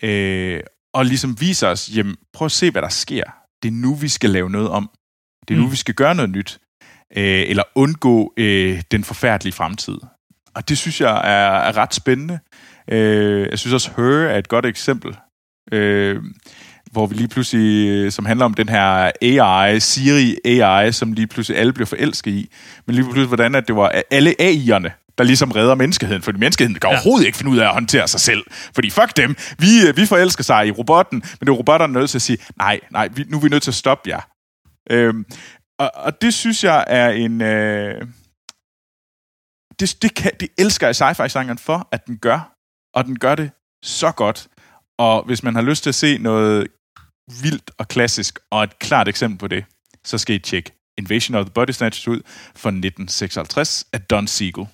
Øh, 0.02 0.60
og 0.94 1.06
ligesom 1.06 1.40
viser 1.40 1.68
os, 1.68 1.90
jamen, 1.96 2.16
prøv 2.32 2.46
at 2.46 2.52
se, 2.52 2.70
hvad 2.70 2.82
der 2.82 2.88
sker. 2.88 3.24
Det 3.62 3.68
er 3.68 3.72
nu, 3.72 3.94
vi 3.94 4.08
skal 4.08 4.30
lave 4.30 4.50
noget 4.50 4.68
om. 4.68 4.90
Det 5.48 5.54
er 5.54 5.58
nu, 5.58 5.64
mm. 5.64 5.72
vi 5.72 5.76
skal 5.76 5.94
gøre 5.94 6.14
noget 6.14 6.30
nyt. 6.30 6.58
Øh, 7.16 7.44
eller 7.50 7.62
undgå 7.74 8.32
øh, 8.36 8.82
den 8.90 9.04
forfærdelige 9.04 9.52
fremtid. 9.52 9.98
Og 10.54 10.68
det 10.68 10.78
synes 10.78 11.00
jeg 11.00 11.16
er, 11.16 11.58
er 11.68 11.76
ret 11.76 11.94
spændende. 11.94 12.38
Øh, 12.90 13.48
jeg 13.50 13.58
synes 13.58 13.74
også, 13.74 13.90
Her 13.96 14.28
er 14.28 14.38
et 14.38 14.48
godt 14.48 14.66
eksempel. 14.66 15.16
Øh, 15.72 16.22
hvor 16.92 17.06
vi 17.06 17.14
lige 17.14 17.28
pludselig, 17.28 17.88
øh, 17.88 18.12
som 18.12 18.24
handler 18.24 18.44
om 18.44 18.54
den 18.54 18.68
her 18.68 19.10
AI, 19.22 19.80
Siri 19.80 20.36
AI, 20.44 20.92
som 20.92 21.12
lige 21.12 21.26
pludselig 21.26 21.58
alle 21.58 21.72
bliver 21.72 21.86
forelsket 21.86 22.30
i. 22.30 22.50
Men 22.86 22.94
lige 22.94 23.04
pludselig, 23.04 23.28
hvordan 23.28 23.54
at 23.54 23.68
det 23.68 23.76
var 23.76 24.02
alle 24.10 24.34
AI'erne, 24.40 25.14
der 25.18 25.24
ligesom 25.24 25.50
redder 25.50 25.74
menneskeheden, 25.74 26.22
fordi 26.22 26.38
menneskeheden 26.38 26.74
kan 26.74 26.90
ja. 26.90 26.96
overhovedet 26.96 27.26
ikke 27.26 27.38
finde 27.38 27.52
ud 27.52 27.58
af 27.58 27.66
at 27.66 27.72
håndtere 27.72 28.08
sig 28.08 28.20
selv. 28.20 28.44
Fordi 28.74 28.90
fuck 28.90 29.16
dem, 29.16 29.36
vi, 29.58 29.66
øh, 29.88 29.96
vi 29.96 30.06
forelsker 30.06 30.44
sig 30.44 30.66
i 30.66 30.70
robotten, 30.70 31.22
men 31.40 31.46
det 31.46 31.48
er 31.48 31.56
robotterne 31.56 31.92
nødt 31.92 32.10
til 32.10 32.18
at 32.18 32.22
sige, 32.22 32.38
nej, 32.58 32.80
nej, 32.90 33.08
vi, 33.14 33.24
nu 33.28 33.36
er 33.36 33.40
vi 33.40 33.48
nødt 33.48 33.62
til 33.62 33.70
at 33.70 33.74
stoppe 33.74 34.10
jer. 34.10 34.20
Øhm, 34.90 35.24
og, 35.78 35.90
og 35.94 36.22
det 36.22 36.34
synes 36.34 36.64
jeg 36.64 36.84
er 36.86 37.08
en... 37.10 37.42
Øh, 37.42 38.02
det, 39.80 40.02
det, 40.02 40.14
kan, 40.14 40.30
det 40.40 40.48
elsker 40.58 40.86
jeg 40.86 40.94
sci-fi-genren 40.94 41.58
for, 41.58 41.88
at 41.92 42.06
den 42.06 42.18
gør, 42.18 42.54
og 42.94 43.04
den 43.04 43.18
gør 43.18 43.34
det 43.34 43.50
så 43.84 44.12
godt. 44.12 44.48
Og 44.98 45.24
hvis 45.24 45.42
man 45.42 45.54
har 45.54 45.62
lyst 45.62 45.82
til 45.82 45.90
at 45.90 45.94
se 45.94 46.18
noget 46.18 46.66
vildt 47.42 47.70
og 47.78 47.88
klassisk, 47.88 48.38
og 48.50 48.64
et 48.64 48.78
klart 48.78 49.08
eksempel 49.08 49.38
på 49.38 49.48
det, 49.48 49.64
så 50.04 50.18
skal 50.18 50.36
I 50.36 50.38
tjekke 50.38 50.72
Invasion 50.98 51.34
of 51.34 51.44
the 51.46 51.52
Body 51.52 51.70
Snatchers 51.70 52.08
ud 52.08 52.20
fra 52.56 52.68
1956 52.68 53.86
af 53.92 54.00
Don 54.00 54.26
Siegel. 54.26 54.66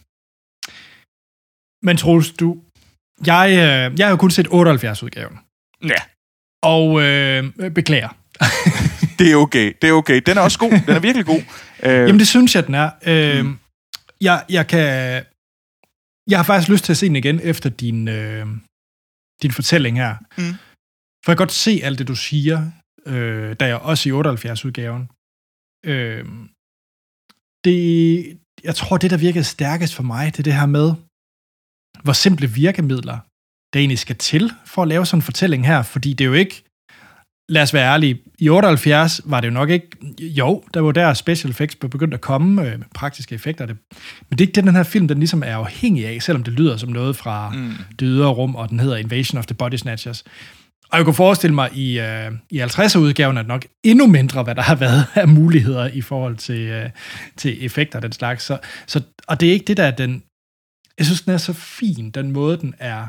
Men 1.87 1.97
Troels, 1.97 2.31
du, 2.31 2.59
jeg, 3.27 3.49
øh, 3.51 3.99
jeg 3.99 4.07
har 4.07 4.11
jo 4.11 4.17
kun 4.17 4.31
set 4.31 4.47
78-udgaven. 4.47 5.39
Ja. 5.85 6.01
Og 6.63 7.03
øh, 7.03 7.71
beklager. 7.75 8.09
det 9.19 9.33
er 9.33 9.37
okay, 9.37 9.73
det 9.83 9.89
er 9.89 9.93
okay. 9.93 10.23
Den 10.27 10.39
er 10.39 10.43
også 10.43 10.59
god, 10.59 10.71
den 10.71 10.95
er 10.95 10.99
virkelig 10.99 11.27
god. 11.27 11.43
Øh, 11.83 11.93
Jamen 11.93 12.19
det 12.19 12.29
synes 12.29 12.55
jeg, 12.55 12.67
den 12.67 12.75
er. 12.75 12.91
Øh, 13.07 13.45
mm. 13.45 13.59
Jeg, 14.21 14.47
jeg 14.49 14.67
kan... 14.67 14.87
Jeg 16.31 16.39
har 16.39 16.45
faktisk 16.45 16.71
lyst 16.71 16.85
til 16.85 16.93
at 16.93 16.97
se 16.97 17.07
den 17.07 17.17
igen 17.17 17.41
efter 17.41 17.71
din, 17.71 18.09
øh, 18.09 18.47
din 19.43 19.53
fortælling 19.53 19.97
her. 19.97 20.13
Mm. 20.39 20.55
For 21.23 21.29
jeg 21.31 21.37
kan 21.37 21.45
godt 21.45 21.53
se 21.53 21.81
alt 21.83 21.99
det, 21.99 22.09
du 22.09 22.15
siger, 22.15 22.59
øh, 23.07 23.57
da 23.61 23.65
jeg 23.67 23.79
også 23.91 24.09
i 24.09 24.13
78-udgaven. 24.13 25.03
Øh, 25.93 26.25
det, 27.65 27.79
jeg 28.65 28.75
tror, 28.75 28.97
det, 28.97 29.11
der 29.11 29.17
virkede 29.27 29.45
stærkest 29.45 29.95
for 29.95 30.03
mig, 30.03 30.33
det 30.33 30.39
er 30.39 30.43
det 30.43 30.61
her 30.61 30.67
med, 30.67 30.89
hvor 32.05 32.13
simple 32.13 32.47
virkemidler 32.63 33.19
der 33.71 33.79
egentlig 33.81 33.99
skal 33.99 34.17
til 34.17 34.53
for 34.67 34.83
at 34.83 34.89
lave 34.89 35.07
sådan 35.07 35.19
en 35.19 35.23
fortælling 35.23 35.67
her, 35.67 35.83
fordi 35.83 36.11
det 36.15 36.25
er 36.25 36.29
jo 36.29 36.35
ikke, 36.35 36.65
lad 37.51 37.63
os 37.63 37.75
være 37.75 37.93
ærlige, 37.93 38.19
i 38.39 38.49
78 38.49 39.21
var 39.25 39.41
det 39.41 39.49
jo 39.49 39.53
nok 39.53 39.71
ikke, 39.71 39.89
jo, 40.21 40.63
der 40.75 40.81
var 40.81 40.93
der 40.93 41.15
special 41.15 41.51
effects 41.51 41.77
begyndt 41.77 42.15
at 42.15 42.21
komme 42.21 42.63
øh, 42.63 42.79
med 42.79 42.87
praktiske 42.95 43.35
effekter, 43.35 43.67
det, 43.67 43.77
men 44.29 44.39
det 44.39 44.41
er 44.41 44.47
ikke 44.47 44.55
det, 44.55 44.65
den 44.65 44.77
her 44.77 44.83
film, 44.83 45.09
den 45.09 45.19
ligesom 45.19 45.43
er 45.43 45.57
afhængig 45.57 46.07
af, 46.07 46.23
selvom 46.23 46.45
det 46.45 46.53
lyder 46.53 46.77
som 46.77 46.89
noget 46.89 47.17
fra 47.17 47.51
mm. 47.51 47.73
det 47.91 48.07
ydre 48.07 48.29
rum, 48.29 48.57
og 48.57 48.69
den 48.69 48.81
hedder 48.81 48.97
Invasion 48.97 49.39
of 49.39 49.47
the 49.47 49.55
Body 49.55 49.77
Snatchers. 49.77 50.25
Og 50.91 50.97
jeg 50.97 51.05
kunne 51.05 51.15
forestille 51.15 51.55
mig, 51.55 51.71
i, 51.75 52.01
uh, 52.01 52.35
i 52.51 52.61
50'er-udgaven 52.61 53.37
er 53.37 53.43
det 53.43 53.47
nok 53.47 53.67
endnu 53.83 54.07
mindre, 54.07 54.43
hvad 54.43 54.55
der 54.55 54.63
har 54.63 54.75
været 54.75 55.07
af 55.15 55.29
muligheder 55.29 55.87
i 55.87 56.01
forhold 56.01 56.37
til, 56.37 56.83
uh, 56.85 56.91
til 57.37 57.65
effekter 57.65 57.99
og 57.99 58.03
den 58.03 58.13
slags. 58.13 58.45
Så, 58.45 58.59
så, 58.87 59.03
og 59.29 59.41
det 59.41 59.49
er 59.49 59.53
ikke 59.53 59.65
det, 59.65 59.77
der 59.77 59.85
er 59.85 59.91
den... 59.91 60.23
Jeg 60.99 61.07
synes, 61.07 61.23
den 61.23 61.33
er 61.33 61.39
så 61.39 61.53
fin, 61.53 62.11
den 62.11 62.33
måde, 62.33 62.57
den 62.57 62.75
er... 62.79 63.07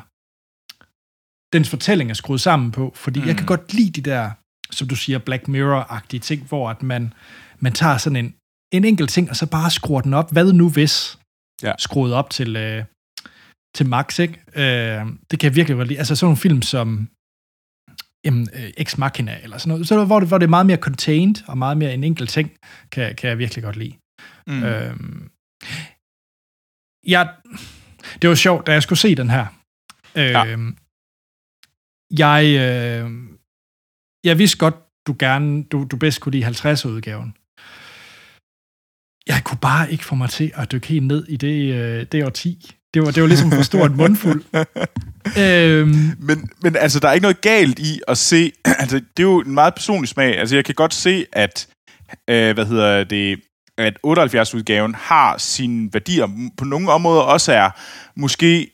Dens 1.54 1.70
fortælling 1.70 2.10
er 2.10 2.14
skruet 2.14 2.42
sammen 2.42 2.72
på, 2.72 2.94
fordi 2.96 3.20
mm. 3.20 3.28
jeg 3.28 3.36
kan 3.36 3.44
mm. 3.44 3.48
godt 3.48 3.74
lide 3.74 4.02
de 4.02 4.10
der, 4.10 4.32
som 4.72 4.88
du 4.88 4.96
siger, 4.96 5.20
Black 5.20 5.48
Mirror-agtige 5.48 6.20
ting, 6.20 6.48
hvor 6.48 6.70
at 6.70 6.84
man, 6.84 7.14
man 7.60 7.74
tager 7.74 7.98
sådan 7.98 8.26
en, 8.26 8.36
en 8.74 8.86
enkelt 8.86 9.10
ting, 9.10 9.30
og 9.30 9.36
så 9.36 9.46
bare 9.46 9.72
skruer 9.72 10.02
den 10.02 10.14
op. 10.14 10.32
Hvad 10.32 10.54
nu 10.54 10.70
hvis? 10.70 11.20
Ja. 11.64 11.74
Skruet 11.78 12.14
op 12.14 12.30
til, 12.30 12.50
uh, 12.56 12.86
til 13.76 13.86
max, 13.88 14.20
ikke? 14.20 14.42
Uh, 14.56 15.12
det 15.32 15.40
kan 15.40 15.48
jeg 15.48 15.56
virkelig 15.56 15.78
godt 15.78 15.88
lide. 15.88 16.00
Altså 16.00 16.16
sådan 16.16 16.26
nogle 16.26 16.38
film 16.38 16.62
som 16.62 17.08
jamen, 18.26 18.48
øh, 18.54 18.70
Ex 18.78 18.98
Machina 18.98 19.40
eller 19.44 19.58
sådan 19.58 19.70
noget. 19.70 19.88
Så 19.88 20.06
hvor 20.06 20.20
det, 20.20 20.28
hvor 20.28 20.38
det 20.38 20.46
er 20.46 20.50
meget 20.50 20.66
mere 20.66 20.78
contained 20.78 21.36
og 21.48 21.58
meget 21.58 21.78
mere 21.78 21.94
en 21.94 22.04
enkelt 22.04 22.30
ting, 22.30 22.52
kan, 22.92 23.16
kan 23.16 23.30
jeg 23.30 23.38
virkelig 23.38 23.64
godt 23.64 23.76
lide. 23.76 23.96
Mm. 24.48 24.64
Øhm, 24.64 25.30
ja, 27.08 27.28
det 28.22 28.30
var 28.30 28.36
sjovt, 28.36 28.68
da 28.68 28.72
jeg 28.72 28.84
skulle 28.84 29.00
se 29.00 29.16
den 29.16 29.30
her. 29.30 29.46
Øhm, 30.16 30.68
ja. 30.68 30.72
Jeg, 32.18 32.46
øh, 32.46 33.12
jeg 34.24 34.38
vidste 34.38 34.58
godt, 34.58 34.76
du 35.08 35.16
gerne, 35.20 35.64
du, 35.64 35.88
du 35.92 35.98
bedst 35.98 36.22
kunne 36.22 36.32
lide 36.32 36.48
50'er-udgaven. 36.48 37.34
Jeg 39.28 39.42
kunne 39.44 39.58
bare 39.62 39.92
ikke 39.92 40.06
få 40.06 40.16
mig 40.16 40.30
til 40.30 40.52
at 40.56 40.72
dykke 40.72 40.88
helt 40.88 41.08
ned 41.08 41.28
i 41.28 41.38
det, 41.38 41.74
øh, 41.74 42.06
det 42.12 42.26
årti. 42.26 42.76
Det 42.94 43.02
var, 43.02 43.12
det 43.12 43.22
var 43.22 43.28
ligesom 43.28 43.52
for 43.52 43.62
stor 43.62 43.86
en 43.86 43.98
mundfuld. 43.98 44.44
øhm. 45.44 46.12
men, 46.20 46.50
men 46.62 46.76
altså, 46.76 47.00
der 47.00 47.08
er 47.08 47.14
ikke 47.14 47.22
noget 47.22 47.42
galt 47.42 47.80
i 47.80 48.02
at 48.08 48.18
se... 48.18 48.52
Altså, 48.82 49.02
det 49.18 49.24
er 49.24 49.28
jo 49.28 49.42
en 49.42 49.54
meget 49.54 49.76
personlig 49.76 50.10
smag. 50.10 50.38
Altså, 50.38 50.56
jeg 50.56 50.66
kan 50.66 50.76
godt 50.76 50.94
se, 50.94 51.26
at... 51.34 51.68
Øh, 52.30 52.54
hvad 52.54 52.66
hedder 52.66 53.04
det 53.04 53.40
at 53.78 53.98
78-udgaven 54.08 54.96
har 54.96 55.38
sine 55.38 55.90
værdier. 55.94 56.50
På 56.58 56.66
nogle 56.66 56.92
områder 56.92 57.22
også 57.22 57.54
er 57.54 57.70
måske 58.16 58.72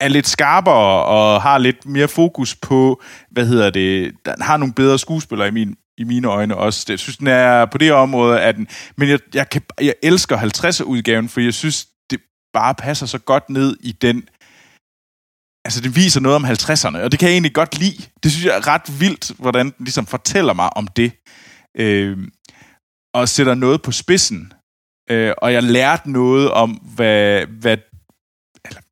er 0.00 0.08
lidt 0.08 0.26
skarpere 0.26 1.04
og 1.04 1.42
har 1.42 1.58
lidt 1.58 1.86
mere 1.86 2.08
fokus 2.08 2.54
på, 2.54 3.02
hvad 3.30 3.46
hedder 3.46 3.70
det, 3.70 4.12
den 4.26 4.42
har 4.42 4.56
nogle 4.56 4.74
bedre 4.74 4.98
skuespillere 4.98 5.48
i 5.48 5.50
min 5.50 5.76
i 6.00 6.04
mine 6.04 6.28
øjne 6.28 6.56
også. 6.56 6.86
Jeg 6.88 6.98
synes, 6.98 7.16
den 7.16 7.26
er 7.26 7.66
på 7.66 7.78
det 7.78 7.92
område, 7.92 8.40
at 8.40 8.56
den, 8.56 8.68
men 8.96 9.08
jeg, 9.08 9.18
jeg, 9.34 9.50
kan, 9.50 9.62
jeg 9.80 9.94
elsker 10.02 10.36
50'er-udgaven, 10.38 11.28
for 11.28 11.40
jeg 11.40 11.54
synes, 11.54 11.88
det 12.10 12.20
bare 12.52 12.74
passer 12.74 13.06
så 13.06 13.18
godt 13.18 13.50
ned 13.50 13.76
i 13.80 13.92
den... 13.92 14.28
Altså, 15.64 15.80
det 15.80 15.96
viser 15.96 16.20
noget 16.20 16.36
om 16.36 16.44
50'erne, 16.44 16.98
og 16.98 17.12
det 17.12 17.18
kan 17.18 17.28
jeg 17.28 17.32
egentlig 17.32 17.54
godt 17.54 17.78
lide. 17.78 18.02
Det 18.22 18.32
synes 18.32 18.44
jeg 18.44 18.56
er 18.56 18.66
ret 18.66 19.00
vildt, 19.00 19.32
hvordan 19.38 19.66
den 19.66 19.84
ligesom 19.84 20.06
fortæller 20.06 20.52
mig 20.52 20.76
om 20.76 20.86
det. 20.86 21.12
Øh, 21.76 22.18
og 23.14 23.28
sætter 23.28 23.54
noget 23.54 23.82
på 23.82 23.92
spidsen. 23.92 24.52
Øh, 25.10 25.32
og 25.38 25.52
jeg 25.52 25.62
lærte 25.62 26.10
noget 26.10 26.50
om, 26.50 26.70
hvad, 26.70 27.46
hvad 27.46 27.76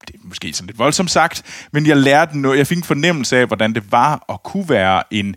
det 0.08 0.14
er 0.14 0.18
måske 0.28 0.52
sådan 0.52 0.66
lidt 0.66 0.78
voldsomt 0.78 1.10
sagt, 1.10 1.68
men 1.72 1.86
jeg 1.86 1.96
lærte 1.96 2.38
noget, 2.38 2.58
jeg 2.58 2.66
fik 2.66 2.76
en 2.78 2.84
fornemmelse 2.84 3.36
af, 3.36 3.46
hvordan 3.46 3.74
det 3.74 3.92
var 3.92 4.24
at 4.28 4.42
kunne 4.42 4.68
være 4.68 5.02
en, 5.10 5.34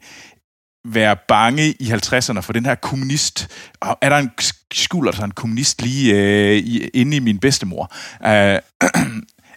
være 0.85 1.15
bange 1.27 1.71
i 1.79 1.91
50'erne 1.91 2.39
for 2.39 2.53
den 2.53 2.65
her 2.65 2.75
kommunist. 2.75 3.47
Og 3.79 3.97
er 4.01 4.09
der 4.09 4.17
en 4.17 4.31
skulder, 4.73 5.11
der 5.11 5.15
altså 5.15 5.25
en 5.25 5.31
kommunist 5.31 5.81
lige 5.81 6.15
øh, 6.15 6.57
i, 6.57 6.87
inde 6.87 7.17
i 7.17 7.19
min 7.19 7.39
bedstemor? 7.39 7.93
Øh, 8.23 8.29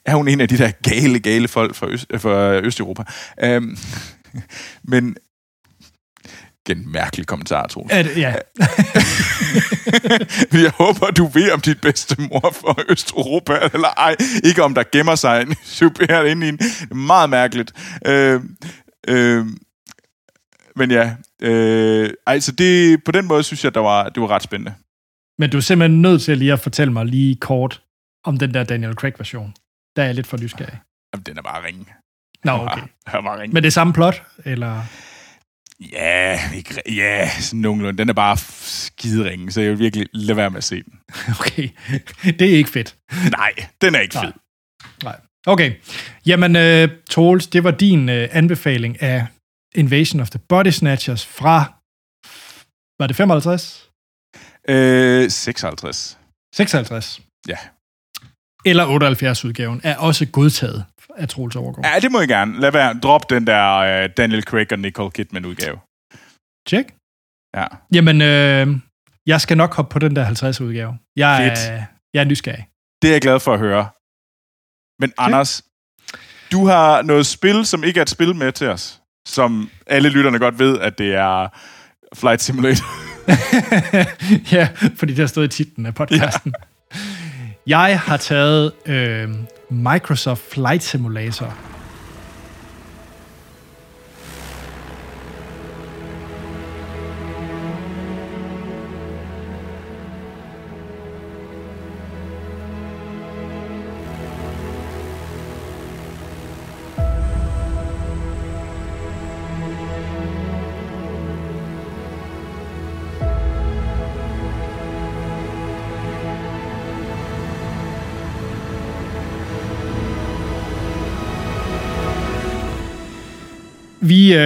er 0.06 0.14
hun 0.14 0.28
en 0.28 0.40
af 0.40 0.48
de 0.48 0.58
der 0.58 0.70
gale, 0.70 1.18
gale 1.18 1.48
folk 1.48 1.74
fra, 1.74 1.88
Øst, 1.88 2.06
øh, 2.10 2.20
fra 2.20 2.54
Østeuropa? 2.54 3.02
Øh, 3.42 3.62
men 4.92 5.16
en 6.72 6.92
mærkelig 6.92 7.26
kommentar, 7.26 7.66
tror 7.66 7.86
jeg. 7.94 8.16
Ja. 8.16 8.34
jeg 10.62 10.70
håber, 10.70 11.10
du 11.10 11.26
ved 11.26 11.52
om 11.52 11.60
dit 11.60 11.80
bedste 11.80 12.16
mor 12.22 12.54
fra 12.60 12.82
Østeuropa, 12.88 13.52
eller 13.74 13.88
ej. 13.88 14.16
Ikke 14.44 14.62
om 14.62 14.74
der 14.74 14.82
gemmer 14.92 15.14
sig 15.14 15.42
en 15.42 15.54
super 15.78 16.22
inde 16.22 16.46
i 16.46 16.48
en. 16.48 16.58
Meget 16.98 17.30
mærkeligt. 17.30 17.72
Øh, 18.06 18.40
øh, 19.08 19.46
men 20.76 20.90
ja, 20.90 21.14
øh, 21.42 22.10
altså 22.26 22.52
det, 22.52 23.04
på 23.04 23.12
den 23.12 23.26
måde 23.26 23.42
synes 23.42 23.64
jeg, 23.64 23.74
der 23.74 23.80
var, 23.80 24.08
det 24.08 24.20
var 24.22 24.28
ret 24.30 24.42
spændende. 24.42 24.74
Men 25.38 25.50
du 25.50 25.56
er 25.56 25.60
simpelthen 25.60 26.02
nødt 26.02 26.22
til 26.22 26.38
lige 26.38 26.52
at 26.52 26.60
fortælle 26.60 26.92
mig 26.92 27.06
lige 27.06 27.36
kort 27.36 27.82
om 28.24 28.36
den 28.38 28.54
der 28.54 28.64
Daniel 28.64 28.94
Craig-version. 28.94 29.54
Der 29.96 30.02
er 30.02 30.06
jeg 30.06 30.14
lidt 30.14 30.26
for 30.26 30.36
nysgerrig. 30.36 30.78
Jamen, 31.14 31.22
den 31.26 31.38
er 31.38 31.42
bare 31.42 31.64
ringe. 31.66 31.84
Nå, 32.44 32.52
Den 32.52 32.60
er 32.60 32.64
okay. 32.64 32.80
bare- 32.80 32.88
Den 33.10 33.18
er 33.18 33.22
bare 33.22 33.40
ringe. 33.40 33.54
Men 33.54 33.62
det 33.62 33.66
er 33.66 33.72
samme 33.72 33.92
plot, 33.92 34.22
eller? 34.44 34.82
Ja, 35.92 36.54
ikke, 36.54 36.82
ja, 36.88 37.30
sådan 37.40 37.60
nogenlunde. 37.60 37.98
Den 37.98 38.08
er 38.08 38.12
bare 38.12 38.36
skide 38.36 39.30
ringe, 39.30 39.52
så 39.52 39.60
jeg 39.60 39.70
vil 39.70 39.78
virkelig 39.78 40.06
lade 40.12 40.36
være 40.36 40.50
med 40.50 40.58
at 40.58 40.64
se 40.64 40.82
den. 40.82 41.00
Okay, 41.40 41.68
det 42.24 42.42
er 42.42 42.56
ikke 42.56 42.70
fedt. 42.70 42.96
Nej, 43.30 43.52
den 43.80 43.94
er 43.94 44.00
ikke 44.00 44.14
Nej. 44.14 44.24
fed. 44.24 44.32
Nej. 45.02 45.20
Okay. 45.46 45.72
Jamen, 46.26 46.56
uh, 46.56 46.96
Troels, 47.10 47.46
det 47.46 47.64
var 47.64 47.70
din 47.70 48.08
uh, 48.08 48.14
anbefaling 48.30 49.02
af 49.02 49.26
Invasion 49.74 50.20
of 50.20 50.30
the 50.30 50.40
Body 50.48 50.70
Snatchers 50.70 51.26
fra, 51.26 51.64
var 52.98 53.06
det 53.06 53.16
55? 53.16 53.90
Øh, 54.68 55.30
56. 55.30 56.18
56? 56.54 57.20
Ja. 57.48 57.56
Eller 58.64 58.86
78 58.86 59.44
udgaven 59.44 59.80
er 59.84 59.96
også 59.96 60.26
godtaget 60.26 60.84
af 61.16 61.28
Troels 61.28 61.56
Overgaard. 61.56 61.86
Ja, 61.94 62.00
det 62.00 62.12
må 62.12 62.18
jeg 62.20 62.28
gerne. 62.28 62.60
Lad 62.60 62.72
være. 62.72 62.98
Drop 63.02 63.30
den 63.30 63.46
der 63.46 63.76
øh, 63.76 64.10
Daniel 64.16 64.42
Craig 64.42 64.72
og 64.72 64.78
Nicole 64.78 65.10
Kidman 65.10 65.44
udgave. 65.44 65.78
Check. 66.68 66.94
Ja. 67.56 67.66
Jamen, 67.94 68.22
øh, 68.22 68.80
jeg 69.26 69.40
skal 69.40 69.56
nok 69.56 69.74
hoppe 69.74 69.92
på 69.92 69.98
den 69.98 70.16
der 70.16 70.22
50 70.22 70.60
udgave. 70.60 70.98
Jeg 71.16 71.38
Fedt. 71.56 71.70
er, 71.70 71.82
jeg 72.14 72.20
er 72.20 72.24
nysgerrig. 72.24 72.66
Det 73.02 73.08
er 73.08 73.14
jeg 73.14 73.20
glad 73.20 73.40
for 73.40 73.52
at 73.54 73.58
høre. 73.58 73.88
Men 75.00 75.12
Anders, 75.18 75.64
du 76.52 76.66
har 76.66 77.02
noget 77.02 77.26
spil, 77.26 77.66
som 77.66 77.84
ikke 77.84 77.98
er 77.98 78.02
et 78.02 78.10
spil 78.10 78.34
med 78.36 78.52
til 78.52 78.68
os. 78.68 79.00
Som 79.28 79.70
alle 79.86 80.08
lytterne 80.08 80.38
godt 80.38 80.58
ved, 80.58 80.78
at 80.78 80.98
det 80.98 81.14
er 81.14 81.48
Flight 82.14 82.42
Simulator. 82.42 82.86
ja, 84.56 84.68
fordi 84.96 85.12
det 85.12 85.18
har 85.18 85.26
stået 85.26 85.46
i 85.46 85.56
titlen 85.56 85.86
af 85.86 85.94
podcasten. 85.94 86.54
Ja. 87.66 87.78
Jeg 87.78 88.00
har 88.00 88.16
taget 88.16 88.72
øh, 88.86 89.28
Microsoft 89.70 90.38
Flight 90.38 90.82
Simulator. 90.82 91.52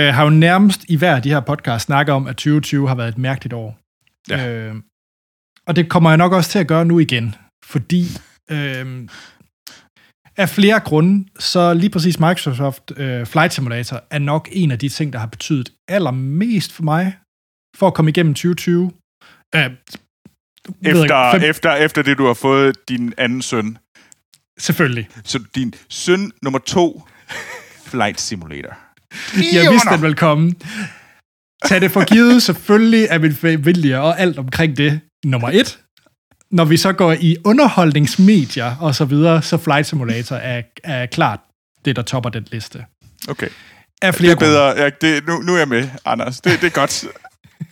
Øh, 0.08 0.14
har 0.14 0.24
jo 0.24 0.30
nærmest 0.30 0.84
i 0.88 0.96
hver 0.96 1.16
af 1.16 1.22
de 1.22 1.28
her 1.30 1.40
podcast 1.40 1.84
snakket 1.86 2.14
om, 2.14 2.26
at 2.26 2.36
2020 2.36 2.88
har 2.88 2.94
været 2.94 3.08
et 3.08 3.18
mærkeligt 3.18 3.52
år. 3.54 3.78
Ja. 4.30 4.48
Øh, 4.48 4.74
og 5.66 5.76
det 5.76 5.88
kommer 5.90 6.10
jeg 6.10 6.16
nok 6.16 6.32
også 6.32 6.50
til 6.50 6.58
at 6.58 6.68
gøre 6.68 6.84
nu 6.84 6.98
igen, 6.98 7.34
fordi 7.64 8.04
øh, 8.50 9.08
af 10.36 10.48
flere 10.48 10.80
grunde, 10.80 11.28
så 11.38 11.74
lige 11.74 11.90
præcis 11.90 12.20
Microsoft 12.20 12.92
øh, 12.96 13.26
Flight 13.26 13.52
Simulator 13.52 14.00
er 14.10 14.18
nok 14.18 14.48
en 14.52 14.70
af 14.70 14.78
de 14.78 14.88
ting, 14.88 15.12
der 15.12 15.18
har 15.18 15.26
betydet 15.26 15.72
allermest 15.88 16.72
for 16.72 16.82
mig, 16.82 17.16
for 17.76 17.86
at 17.86 17.94
komme 17.94 18.08
igennem 18.10 18.34
2020. 18.34 18.92
Øh, 19.54 19.70
Efter, 20.82 21.32
fem- 21.32 21.42
efter, 21.42 21.74
efter 21.74 22.02
det, 22.02 22.18
du 22.18 22.26
har 22.26 22.34
fået 22.34 22.88
din 22.88 23.14
anden 23.18 23.42
søn. 23.42 23.78
Selvfølgelig. 24.58 25.08
Så 25.24 25.44
din 25.54 25.74
søn 25.88 26.32
nummer 26.42 26.58
to, 26.58 27.02
Flight 27.86 28.20
Simulator. 28.20 28.78
Jeg 29.52 29.70
vidste, 29.72 29.88
den 29.92 30.02
ville 30.02 30.16
komme. 30.16 30.54
Tag 31.64 31.80
det 31.80 31.90
for 31.90 32.04
givet, 32.04 32.42
selvfølgelig 32.42 33.06
er 33.10 33.18
min 33.18 33.34
familie 33.34 34.00
og 34.00 34.20
alt 34.20 34.38
omkring 34.38 34.76
det 34.76 35.00
nummer 35.24 35.50
et. 35.52 35.78
Når 36.50 36.64
vi 36.64 36.76
så 36.76 36.92
går 36.92 37.12
i 37.12 37.36
underholdningsmedier 37.44 38.76
og 38.80 38.94
så 38.94 39.04
videre, 39.04 39.42
så 39.42 39.56
Flight 39.56 39.86
Simulator 39.86 40.36
er, 40.36 40.62
er 40.84 41.06
klart 41.06 41.40
det, 41.84 41.96
der 41.96 42.02
topper 42.02 42.30
den 42.30 42.46
liste. 42.52 42.84
Okay. 43.28 43.48
Af 44.02 44.12
Det 44.12 44.18
flere 44.18 44.32
er 44.32 44.36
bedre. 44.36 44.82
Ja, 44.82 44.90
det, 45.00 45.26
nu, 45.26 45.38
nu 45.38 45.54
er 45.54 45.58
jeg 45.58 45.68
med, 45.68 45.88
Anders. 46.04 46.40
Det, 46.40 46.60
det 46.60 46.66
er 46.66 46.70
godt. 46.70 47.04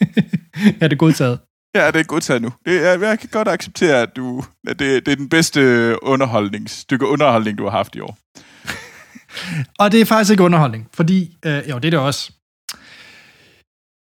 Er 0.81 0.88
det 0.88 0.99
godtaget? 0.99 1.38
Ja, 1.75 1.87
det 1.90 2.01
er 2.01 2.05
godtaget 2.05 2.42
nu. 2.42 2.53
Det 2.66 2.87
er, 2.87 3.09
jeg 3.09 3.18
kan 3.18 3.29
godt 3.33 3.49
acceptere, 3.49 4.03
at 4.03 4.09
du, 4.16 4.44
at 4.68 4.79
det, 4.79 5.07
det 5.07 5.12
er 5.12 5.16
den 5.16 5.29
bedste 5.29 5.94
underholdning, 6.03 6.70
stykke 6.70 7.07
underholdning, 7.07 7.59
du 7.59 7.64
har 7.64 7.70
haft 7.70 7.94
i 7.96 8.01
år. 8.01 8.18
Og 9.79 9.92
det 9.92 10.01
er 10.01 10.05
faktisk 10.05 10.31
ikke 10.31 10.42
underholdning, 10.42 10.88
fordi, 10.94 11.37
øh, 11.44 11.62
jo, 11.70 11.79
det 11.79 11.85
er 11.85 11.90
det 11.90 11.99
også. 11.99 12.33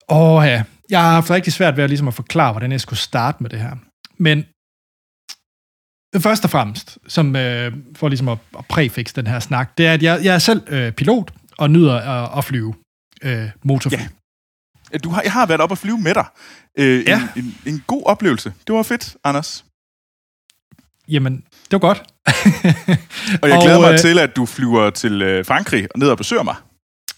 Åh 0.09 0.45
ja, 0.47 0.63
jeg 0.91 1.03
har 1.03 1.11
haft 1.13 1.31
rigtig 1.31 1.53
svært 1.53 1.77
ved 1.77 1.85
at, 1.85 1.91
ligesom 1.91 2.09
at 2.09 2.15
forklare, 2.15 2.53
hvordan 2.53 2.73
jeg 2.73 2.81
skulle 2.81 2.99
starte 2.99 3.43
med 3.43 3.51
det 3.51 3.61
her. 3.61 3.77
Men 4.19 4.45
først 6.23 6.45
og 6.45 6.51
fremmest, 6.51 6.99
som 7.09 7.37
øh, 7.37 7.73
for 7.97 8.09
ligesom 8.09 8.29
at, 8.29 8.39
at 8.59 8.65
præfix 8.69 9.13
den 9.15 9.27
her 9.27 9.41
snak, 9.41 9.79
det 9.79 9.87
er, 9.87 9.93
at 9.93 10.03
jeg, 10.03 10.21
jeg 10.25 10.35
er 10.35 10.39
selv 10.39 10.63
øh, 10.73 10.93
pilot 10.93 11.33
og 11.59 11.71
nyder 11.71 11.95
at, 12.01 12.39
at 12.39 12.45
flyve 12.45 12.75
øh, 13.23 13.51
motorfly. 13.63 13.97
Ja. 13.99 14.09
Ja, 14.93 14.99
Du 14.99 15.11
har, 15.11 15.23
jeg 15.23 15.33
har 15.33 15.47
været 15.47 15.61
op 15.61 15.71
og 15.71 15.79
flyve 15.79 15.99
med 15.99 16.15
dig. 16.15 16.27
Øh, 16.79 17.05
Ja. 17.07 17.29
en, 17.37 17.45
en, 17.45 17.75
en 17.75 17.85
god 17.87 18.03
oplevelse. 18.07 18.53
Det 18.67 18.75
var 18.75 18.83
fedt, 18.83 19.17
Anders. 19.25 19.65
Jamen, 21.09 21.45
det 21.71 21.73
var 21.73 21.79
godt. 21.79 22.03
Og 23.43 23.49
jeg 23.49 23.57
Og, 23.57 23.63
glæder 23.63 23.81
mig 23.81 23.93
øh, 23.93 23.99
til, 23.99 24.19
at 24.19 24.37
du 24.37 24.47
flyver 24.47 24.91
til 24.91 25.23
øh, 25.23 25.45
Frankrig 25.45 25.87
og 25.95 25.99
ned 25.99 26.09
og 26.09 26.17
besøger 26.17 26.43
mig 26.43 26.55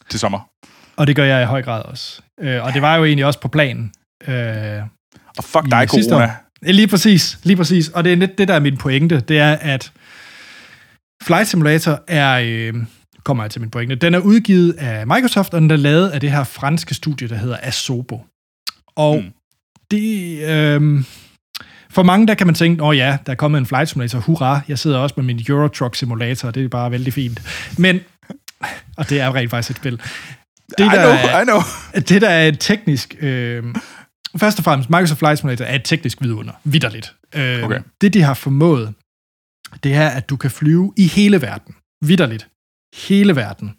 til 0.09 0.21
sommer. 0.21 0.49
og 0.97 1.07
det 1.07 1.17
gør 1.17 1.25
jeg 1.25 1.43
i 1.43 1.47
høj 1.47 1.63
grad 1.63 1.83
også. 1.83 2.23
Øh, 2.41 2.65
og 2.65 2.73
det 2.75 2.83
var 2.83 2.97
jo 2.97 3.05
egentlig 3.05 3.27
også 3.27 3.41
på 3.41 3.49
planen. 3.49 3.93
Øh, 4.29 4.83
Og 5.39 5.45
fuck 5.45 5.65
dig, 5.71 5.89
corona. 5.89 6.25
år. 6.25 6.31
Lige 6.73 6.89
præcis, 6.89 7.39
lige 7.43 7.57
præcis. 7.57 7.89
Og 7.89 8.05
det 8.05 8.13
er 8.13 8.17
lidt 8.17 8.39
det, 8.39 8.49
der 8.49 8.55
er 8.55 8.61
min 8.61 8.77
pointe. 8.77 9.21
Det 9.21 9.39
er, 9.39 9.53
at 9.53 9.93
Flight 11.23 11.49
Simulator 11.49 12.01
er, 12.09 12.41
øh, 12.45 12.75
kommer 13.25 13.45
jeg 13.45 13.51
til 13.51 13.61
min 13.61 13.71
pointe, 13.71 13.95
den 13.95 14.15
er 14.15 14.19
udgivet 14.19 14.73
af 14.79 15.07
Microsoft, 15.07 15.55
og 15.55 15.61
den 15.61 15.71
er 15.71 15.77
lavet 15.77 16.09
af 16.11 16.21
det 16.21 16.31
her 16.31 16.45
franske 16.45 16.95
studie, 16.95 17.29
der 17.29 17.35
hedder 17.37 17.57
Asobo. 17.63 18.25
Og 18.97 19.17
mm. 19.17 19.31
det, 19.91 20.39
øh, 20.49 21.05
for 21.91 22.03
mange, 22.03 22.27
der 22.27 22.35
kan 22.35 22.47
man 22.47 22.55
tænke, 22.55 22.83
åh 22.83 22.97
ja, 22.97 23.19
der 23.27 23.33
er 23.33 23.37
kommet 23.37 23.59
en 23.59 23.67
Flight 23.67 23.89
Simulator, 23.89 24.19
hurra, 24.19 24.61
jeg 24.69 24.79
sidder 24.79 24.99
også 24.99 25.15
med 25.17 25.25
min 25.25 25.41
Euro 25.49 25.69
Truck 25.69 25.95
Simulator, 25.97 26.51
det 26.51 26.65
er 26.65 26.69
bare 26.69 26.91
vældig 26.91 27.13
fint. 27.13 27.43
Men, 27.79 28.01
og 28.97 29.09
det 29.11 29.21
er 29.21 29.27
jo 29.27 29.35
rent 29.35 29.51
faktisk 29.51 29.71
et 29.71 29.77
spil. 29.77 29.93
Det, 30.79 30.81
I 30.81 30.83
der 30.83 30.91
know, 30.91 31.11
er- 31.13 31.41
I 31.41 31.45
know. 31.45 31.61
det, 32.09 32.23
der 32.23 32.29
er 32.29 32.49
et 32.49 32.57
teknisk... 32.61 33.15
Øh, 33.21 33.65
først 34.37 34.59
og 34.59 34.65
fremmest, 34.65 34.91
Microsoft 34.91 35.19
Flight 35.19 35.39
Simulator 35.39 35.65
er 35.65 35.75
et 35.75 35.85
teknisk 35.85 36.23
vidunder. 36.23 36.53
Vidderligt. 36.65 37.15
Øh, 37.35 37.65
Okay. 37.65 37.81
Det, 38.01 38.15
de 38.15 38.23
har 38.23 38.35
formået, 38.35 38.95
det 39.85 39.95
er, 39.95 40.09
at 40.09 40.31
du 40.31 40.37
kan 40.37 40.51
flyve 40.51 40.93
i 40.97 41.07
hele 41.07 41.43
verden. 41.43 41.75
Vidderligt. 42.05 42.49
Hele 43.09 43.37
verden. 43.37 43.75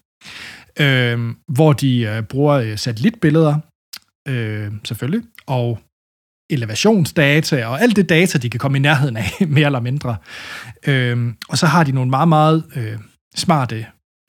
Øh, 0.80 1.36
hvor 1.48 1.74
de 1.74 2.02
øh, 2.02 2.24
bruger 2.24 2.54
øh, 2.56 2.78
satellitbilleder, 2.78 3.56
øh, 4.28 4.72
selvfølgelig, 4.84 5.24
og 5.48 5.80
elevationsdata, 6.52 7.66
og 7.66 7.82
alt 7.82 7.96
det 7.96 8.10
data, 8.10 8.38
de 8.38 8.50
kan 8.50 8.60
komme 8.60 8.78
i 8.78 8.82
nærheden 8.82 9.18
af, 9.18 9.32
mere 9.48 9.66
eller 9.66 9.80
mindre. 9.80 10.16
Øh, 10.88 11.34
og 11.50 11.58
så 11.58 11.66
har 11.66 11.84
de 11.84 11.92
nogle 11.92 12.10
meget, 12.10 12.30
meget 12.30 12.64
øh, 12.76 12.98
smarte 13.36 13.86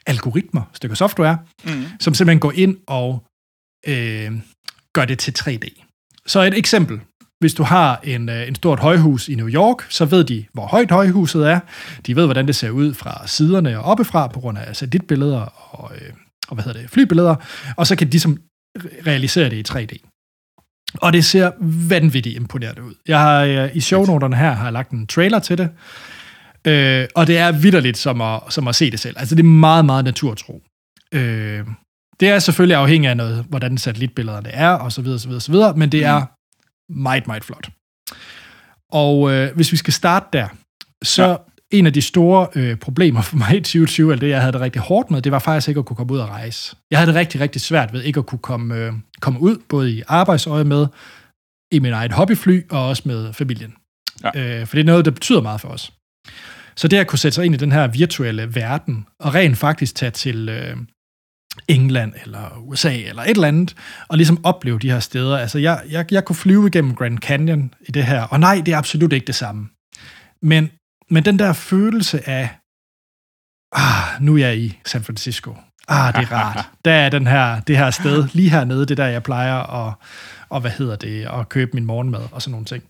algoritmer, 0.06 0.62
stykker 0.72 0.94
software, 0.96 1.38
Mm. 1.64 1.84
som 2.00 2.14
simpelthen 2.14 2.40
går 2.40 2.52
ind 2.52 2.76
og 2.86 3.24
øh, 3.86 4.32
gør 4.94 5.04
det 5.04 5.18
til 5.18 5.34
3D. 5.38 5.82
Så 6.26 6.40
et 6.42 6.58
eksempel. 6.58 7.00
Hvis 7.40 7.54
du 7.54 7.62
har 7.62 8.00
en, 8.04 8.28
øh, 8.28 8.48
en 8.48 8.54
stort 8.54 8.80
højhus 8.80 9.28
i 9.28 9.34
New 9.34 9.48
York, 9.48 9.86
så 9.90 10.04
ved 10.04 10.24
de, 10.24 10.44
hvor 10.52 10.66
højt 10.66 10.90
højhuset 10.90 11.48
er. 11.50 11.60
De 12.06 12.16
ved, 12.16 12.24
hvordan 12.24 12.46
det 12.46 12.56
ser 12.56 12.70
ud 12.70 12.94
fra 12.94 13.26
siderne 13.26 13.78
og 13.78 13.84
oppefra, 13.84 14.26
på 14.26 14.40
grund 14.40 14.58
af 14.58 14.76
satellitbilleder 14.76 15.40
og, 15.70 15.92
øh, 15.96 16.12
og 16.48 16.54
hvad 16.54 16.64
hedder 16.64 16.80
det, 16.80 16.90
flybilleder. 16.90 17.34
Og 17.76 17.86
så 17.86 17.96
kan 17.96 18.06
de 18.06 18.10
ligesom 18.10 18.38
re- 18.78 19.06
realisere 19.06 19.50
det 19.50 19.70
i 19.70 19.72
3D. 19.72 20.11
Og 20.94 21.12
det 21.12 21.24
ser 21.24 21.50
vanvittigt 21.88 22.36
imponerende 22.36 22.82
ud. 22.82 22.94
Jeg 23.08 23.20
har 23.20 23.42
øh, 23.42 23.76
i 23.76 23.80
shownoterne 23.80 24.36
her 24.36 24.50
har 24.50 24.64
jeg 24.64 24.72
lagt 24.72 24.90
en 24.90 25.06
trailer 25.06 25.38
til 25.38 25.58
det. 25.58 25.70
Øh, 26.66 27.06
og 27.14 27.26
det 27.26 27.38
er 27.38 27.52
vidderligt 27.52 27.98
som 27.98 28.20
at, 28.20 28.40
som 28.48 28.68
at 28.68 28.74
se 28.74 28.90
det 28.90 29.00
selv. 29.00 29.16
Altså 29.18 29.34
det 29.34 29.42
er 29.42 29.48
meget, 29.48 29.84
meget 29.84 30.04
naturtro. 30.04 30.62
Øh, 31.14 31.64
det 32.20 32.28
er 32.28 32.38
selvfølgelig 32.38 32.76
afhængigt 32.76 33.10
af 33.10 33.16
noget, 33.16 33.44
hvordan 33.48 33.78
satellitbillederne 33.78 34.48
er, 34.48 34.68
og 34.68 34.92
så 34.92 35.02
videre, 35.02 35.18
så 35.18 35.28
videre, 35.28 35.40
så 35.40 35.52
videre, 35.52 35.74
men 35.76 35.92
det 35.92 36.04
er 36.04 36.26
meget, 36.92 37.26
meget 37.26 37.44
flot. 37.44 37.68
Og 38.92 39.32
øh, 39.32 39.54
hvis 39.54 39.72
vi 39.72 39.76
skal 39.76 39.92
starte 39.92 40.26
der, 40.32 40.48
så 41.02 41.28
ja. 41.28 41.36
en 41.70 41.86
af 41.86 41.92
de 41.92 42.02
store 42.02 42.46
øh, 42.54 42.76
problemer 42.76 43.22
for 43.22 43.36
mig 43.36 43.56
i 43.56 43.60
2020, 43.60 44.12
eller 44.12 44.20
det, 44.20 44.28
jeg 44.28 44.40
havde 44.40 44.52
det 44.52 44.60
rigtig 44.60 44.82
hårdt 44.82 45.10
med, 45.10 45.22
det 45.22 45.32
var 45.32 45.38
faktisk 45.38 45.68
ikke 45.68 45.78
at 45.78 45.84
kunne 45.84 45.96
komme 45.96 46.12
ud 46.12 46.18
og 46.18 46.28
rejse. 46.28 46.76
Jeg 46.90 46.98
havde 46.98 47.06
det 47.06 47.14
rigtig, 47.14 47.40
rigtig 47.40 47.60
svært 47.60 47.92
ved 47.92 48.02
ikke 48.02 48.18
at 48.18 48.26
kunne 48.26 48.38
komme, 48.38 48.76
øh, 48.76 48.92
komme 49.22 49.40
ud, 49.40 49.56
både 49.68 49.92
i 49.92 50.02
arbejdsøje 50.08 50.64
med, 50.64 50.86
i 51.72 51.78
min 51.78 51.92
eget 51.92 52.12
hobbyfly, 52.12 52.70
og 52.70 52.88
også 52.88 53.02
med 53.06 53.32
familien. 53.32 53.74
Ja. 54.24 54.60
Øh, 54.60 54.66
for 54.66 54.76
det 54.76 54.80
er 54.80 54.86
noget, 54.86 55.04
der 55.04 55.10
betyder 55.10 55.40
meget 55.40 55.60
for 55.60 55.68
os. 55.68 55.92
Så 56.76 56.88
det 56.88 56.96
at 56.96 57.06
kunne 57.06 57.18
sætte 57.18 57.34
sig 57.34 57.44
ind 57.44 57.54
i 57.54 57.58
den 57.58 57.72
her 57.72 57.86
virtuelle 57.86 58.54
verden, 58.54 59.06
og 59.20 59.34
rent 59.34 59.58
faktisk 59.58 59.94
tage 59.94 60.10
til 60.10 60.48
øh, 60.48 60.76
England 61.68 62.12
eller 62.24 62.58
USA 62.58 62.96
eller 62.96 63.22
et 63.22 63.30
eller 63.30 63.48
andet, 63.48 63.76
og 64.08 64.16
ligesom 64.16 64.44
opleve 64.44 64.78
de 64.78 64.90
her 64.90 65.00
steder. 65.00 65.38
Altså, 65.38 65.58
jeg, 65.58 65.82
jeg, 65.88 66.12
jeg 66.12 66.24
kunne 66.24 66.36
flyve 66.36 66.66
igennem 66.66 66.94
Grand 66.94 67.18
Canyon 67.18 67.74
i 67.80 67.90
det 67.90 68.04
her, 68.04 68.22
og 68.22 68.40
nej, 68.40 68.62
det 68.66 68.74
er 68.74 68.78
absolut 68.78 69.12
ikke 69.12 69.26
det 69.26 69.34
samme. 69.34 69.68
Men, 70.42 70.70
men 71.10 71.24
den 71.24 71.38
der 71.38 71.52
følelse 71.52 72.28
af, 72.28 72.48
ah, 73.72 74.22
nu 74.22 74.34
er 74.34 74.38
jeg 74.38 74.58
i 74.58 74.78
San 74.86 75.02
Francisco. 75.02 75.56
Ah, 75.88 76.14
det 76.14 76.22
er 76.22 76.32
rart. 76.32 76.66
Der 76.84 76.92
er 76.92 77.08
den 77.08 77.26
her, 77.26 77.60
det 77.60 77.78
her 77.78 77.90
sted, 77.90 78.28
lige 78.32 78.50
hernede, 78.50 78.86
det 78.86 78.96
der, 78.96 79.06
jeg 79.06 79.22
plejer 79.22 79.86
at, 79.86 79.94
og 80.48 80.60
hvad 80.60 80.70
hedder 80.70 80.96
det, 80.96 81.26
at 81.26 81.48
købe 81.48 81.70
min 81.74 81.84
morgenmad 81.84 82.28
og 82.32 82.42
sådan 82.42 82.50
nogle 82.50 82.66
ting. 82.66 82.84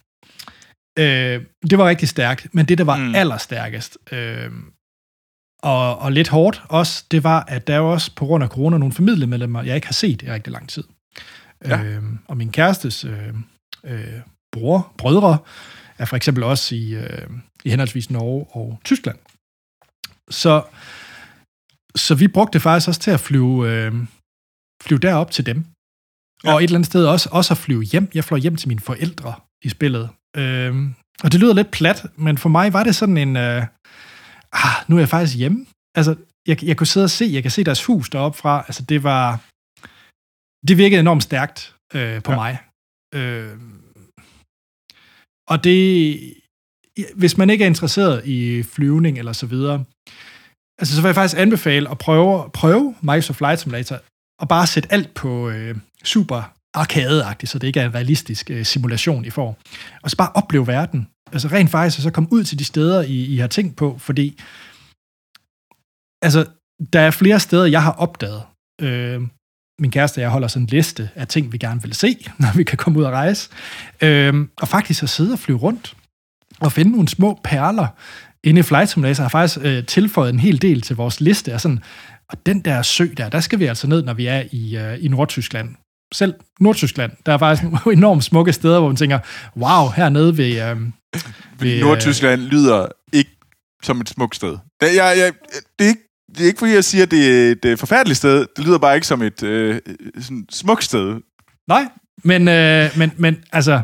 Øh, 0.98 1.44
det 1.70 1.78
var 1.78 1.88
rigtig 1.88 2.08
stærkt, 2.08 2.46
men 2.52 2.66
det, 2.66 2.78
der 2.78 2.84
var 2.84 2.96
mm. 2.96 3.14
Allerstærkest, 3.14 3.98
øh, 4.12 4.50
og, 5.62 5.98
og 5.98 6.12
lidt 6.12 6.28
hårdt 6.28 6.62
også, 6.68 7.04
det 7.10 7.24
var, 7.24 7.44
at 7.48 7.66
der 7.66 7.74
er 7.74 7.78
jo 7.78 7.92
også 7.92 8.14
på 8.14 8.26
grund 8.26 8.44
af 8.44 8.50
corona 8.50 8.78
nogle 8.78 8.94
familiemedlemmer, 8.94 9.62
jeg 9.62 9.74
ikke 9.74 9.86
har 9.86 9.92
set 9.92 10.22
i 10.22 10.30
rigtig 10.30 10.52
lang 10.52 10.68
tid. 10.68 10.84
Ja. 11.64 11.82
Øh, 11.82 12.02
og 12.28 12.36
min 12.36 12.52
kærestes 12.52 13.04
øh, 13.04 13.34
øh, 13.84 14.20
bror, 14.52 14.92
brødre, 14.98 15.38
er 15.98 16.04
for 16.04 16.16
eksempel 16.16 16.44
også 16.44 16.74
i, 16.74 16.94
øh, 16.94 17.28
i 17.64 17.70
henholdsvis 17.70 18.10
Norge 18.10 18.46
og 18.50 18.80
Tyskland. 18.84 19.18
Så, 20.30 20.62
så 21.96 22.14
vi 22.14 22.28
brugte 22.28 22.52
det 22.52 22.62
faktisk 22.62 22.88
også 22.88 23.00
til 23.00 23.10
at 23.10 23.20
flyve, 23.20 23.70
øh, 23.70 23.92
flyve 24.82 25.00
derop 25.00 25.30
til 25.30 25.46
dem. 25.46 25.64
Ja. 26.44 26.52
Og 26.54 26.58
et 26.58 26.64
eller 26.64 26.78
andet 26.78 26.86
sted 26.86 27.06
også, 27.06 27.28
også 27.32 27.54
at 27.54 27.58
flyve 27.58 27.82
hjem. 27.82 28.10
Jeg 28.14 28.24
fløj 28.24 28.38
hjem 28.38 28.56
til 28.56 28.68
mine 28.68 28.80
forældre 28.80 29.34
i 29.64 29.68
spillet. 29.68 30.10
Øh, 30.36 30.74
og 31.22 31.32
det 31.32 31.40
lyder 31.40 31.54
lidt 31.54 31.70
plat, 31.70 32.06
men 32.16 32.38
for 32.38 32.48
mig 32.48 32.72
var 32.72 32.84
det 32.84 32.96
sådan 32.96 33.16
en... 33.16 33.36
Øh, 33.36 33.62
ah, 34.52 34.76
nu 34.88 34.96
er 34.96 35.00
jeg 35.00 35.08
faktisk 35.08 35.38
hjemme. 35.38 35.66
Altså, 35.94 36.16
jeg, 36.46 36.64
jeg 36.64 36.76
kunne 36.76 36.86
sidde 36.86 37.04
og 37.04 37.10
se, 37.10 37.24
jeg 37.32 37.42
kan 37.42 37.50
se 37.50 37.64
deres 37.64 37.84
hus 37.84 38.10
deroppe 38.10 38.38
fra. 38.38 38.64
Altså, 38.68 38.82
det 38.82 39.02
var... 39.02 39.40
Det 40.68 40.78
virkede 40.78 41.00
enormt 41.00 41.22
stærkt 41.22 41.76
øh, 41.94 42.22
på. 42.22 42.32
Ja. 42.32 42.36
mig. 42.36 42.58
Øh, 43.14 43.58
og 45.48 45.64
det... 45.64 45.78
Hvis 47.16 47.36
man 47.38 47.50
ikke 47.50 47.64
er 47.64 47.68
interesseret 47.68 48.26
i 48.26 48.62
flyvning 48.62 49.18
eller 49.18 49.32
så 49.32 49.46
videre, 49.46 49.84
altså, 50.82 50.94
så 50.94 51.02
vil 51.02 51.08
jeg 51.08 51.14
faktisk 51.14 51.40
anbefale 51.40 51.90
at 51.90 51.98
prøve, 51.98 52.50
prøve 52.52 52.94
Microsoft 53.00 53.36
Flight 53.36 53.60
Simulator 53.60 53.98
og 54.40 54.48
bare 54.48 54.66
sætte 54.66 54.92
alt 54.92 55.14
på 55.14 55.50
øh, 55.50 55.76
super 56.04 56.52
arcade 56.74 57.36
så 57.44 57.58
det 57.58 57.66
ikke 57.66 57.80
er 57.80 57.86
en 57.86 57.94
realistisk 57.94 58.50
øh, 58.50 58.64
simulation, 58.64 59.24
I 59.24 59.30
får. 59.30 59.58
Og 60.02 60.10
så 60.10 60.16
bare 60.16 60.32
opleve 60.34 60.66
verden. 60.66 61.08
Altså 61.32 61.48
rent 61.48 61.70
faktisk, 61.70 61.98
og 61.98 62.02
så 62.02 62.10
komme 62.10 62.32
ud 62.32 62.44
til 62.44 62.58
de 62.58 62.64
steder, 62.64 63.02
I, 63.02 63.24
I 63.24 63.36
har 63.36 63.46
tænkt 63.46 63.76
på, 63.76 63.98
fordi 63.98 64.40
altså, 66.22 66.46
der 66.92 67.00
er 67.00 67.10
flere 67.10 67.40
steder, 67.40 67.66
jeg 67.66 67.82
har 67.82 67.92
opdaget. 67.92 68.42
Øh, 68.80 69.22
min 69.80 69.90
kæreste 69.90 70.18
og 70.18 70.22
jeg 70.22 70.30
holder 70.30 70.48
sådan 70.48 70.62
en 70.62 70.68
liste 70.68 71.10
af 71.14 71.28
ting, 71.28 71.52
vi 71.52 71.58
gerne 71.58 71.82
vil 71.82 71.94
se, 71.94 72.16
når 72.40 72.56
vi 72.56 72.64
kan 72.64 72.78
komme 72.78 72.98
ud 72.98 73.04
og 73.04 73.12
rejse. 73.12 73.50
Øh, 74.00 74.46
og 74.60 74.68
faktisk 74.68 75.02
at 75.02 75.08
sidde 75.08 75.32
og 75.32 75.38
flyve 75.38 75.58
rundt 75.58 75.96
og 76.60 76.72
finde 76.72 76.92
nogle 76.92 77.08
små 77.08 77.40
perler 77.44 77.86
inde 78.44 78.58
i 78.58 78.62
Flight 78.62 78.88
Simulator 78.88 79.22
har 79.22 79.28
faktisk 79.28 79.58
øh, 79.62 79.86
tilføjet 79.86 80.32
en 80.32 80.40
hel 80.40 80.62
del 80.62 80.80
til 80.80 80.96
vores 80.96 81.20
liste. 81.20 81.54
Og, 81.54 81.60
sådan, 81.60 81.80
og 82.28 82.46
den 82.46 82.60
der 82.60 82.82
sø 82.82 83.06
der, 83.16 83.28
der 83.28 83.40
skal 83.40 83.58
vi 83.58 83.64
altså 83.64 83.86
ned, 83.86 84.02
når 84.02 84.14
vi 84.14 84.26
er 84.26 84.42
i, 84.52 84.76
øh, 84.76 85.04
i 85.04 85.08
Nordtyskland. 85.08 85.74
Selv 86.14 86.34
Nordtyskland, 86.60 87.12
der 87.26 87.32
er 87.32 87.38
faktisk 87.38 87.70
nogle 87.70 87.96
enormt 87.98 88.24
smukke 88.24 88.52
steder, 88.52 88.78
hvor 88.78 88.88
man 88.88 88.96
tænker, 88.96 89.18
wow, 89.56 89.88
hernede 89.96 90.36
ved... 90.36 90.70
Øh, 90.70 90.76
Fordi 91.56 91.74
øh, 91.74 91.80
Nordtyskland 91.80 92.40
lyder 92.40 92.86
ikke 93.12 93.30
som 93.82 94.00
et 94.00 94.08
smukt 94.08 94.36
sted. 94.36 94.58
Det, 94.80 94.96
jeg, 94.96 95.14
jeg, 95.18 95.32
det, 95.78 95.84
er 95.84 95.88
ikke, 95.88 96.02
det 96.28 96.40
er 96.40 96.46
ikke, 96.46 96.58
fordi 96.58 96.72
jeg 96.72 96.84
siger, 96.84 97.02
at 97.02 97.10
det 97.10 97.48
er 97.48 97.52
et 97.52 97.64
øh, 97.64 97.78
forfærdeligt 97.78 98.16
sted. 98.16 98.46
Det 98.56 98.64
lyder 98.64 98.78
bare 98.78 98.94
ikke 98.94 99.06
som 99.06 99.22
et 99.22 99.42
øh, 99.42 99.80
sådan 100.20 100.46
smukt 100.50 100.84
sted. 100.84 101.20
Nej, 101.68 101.88
men, 102.24 102.48
øh, 102.48 102.90
men, 102.98 103.12
men 103.16 103.36
altså, 103.52 103.82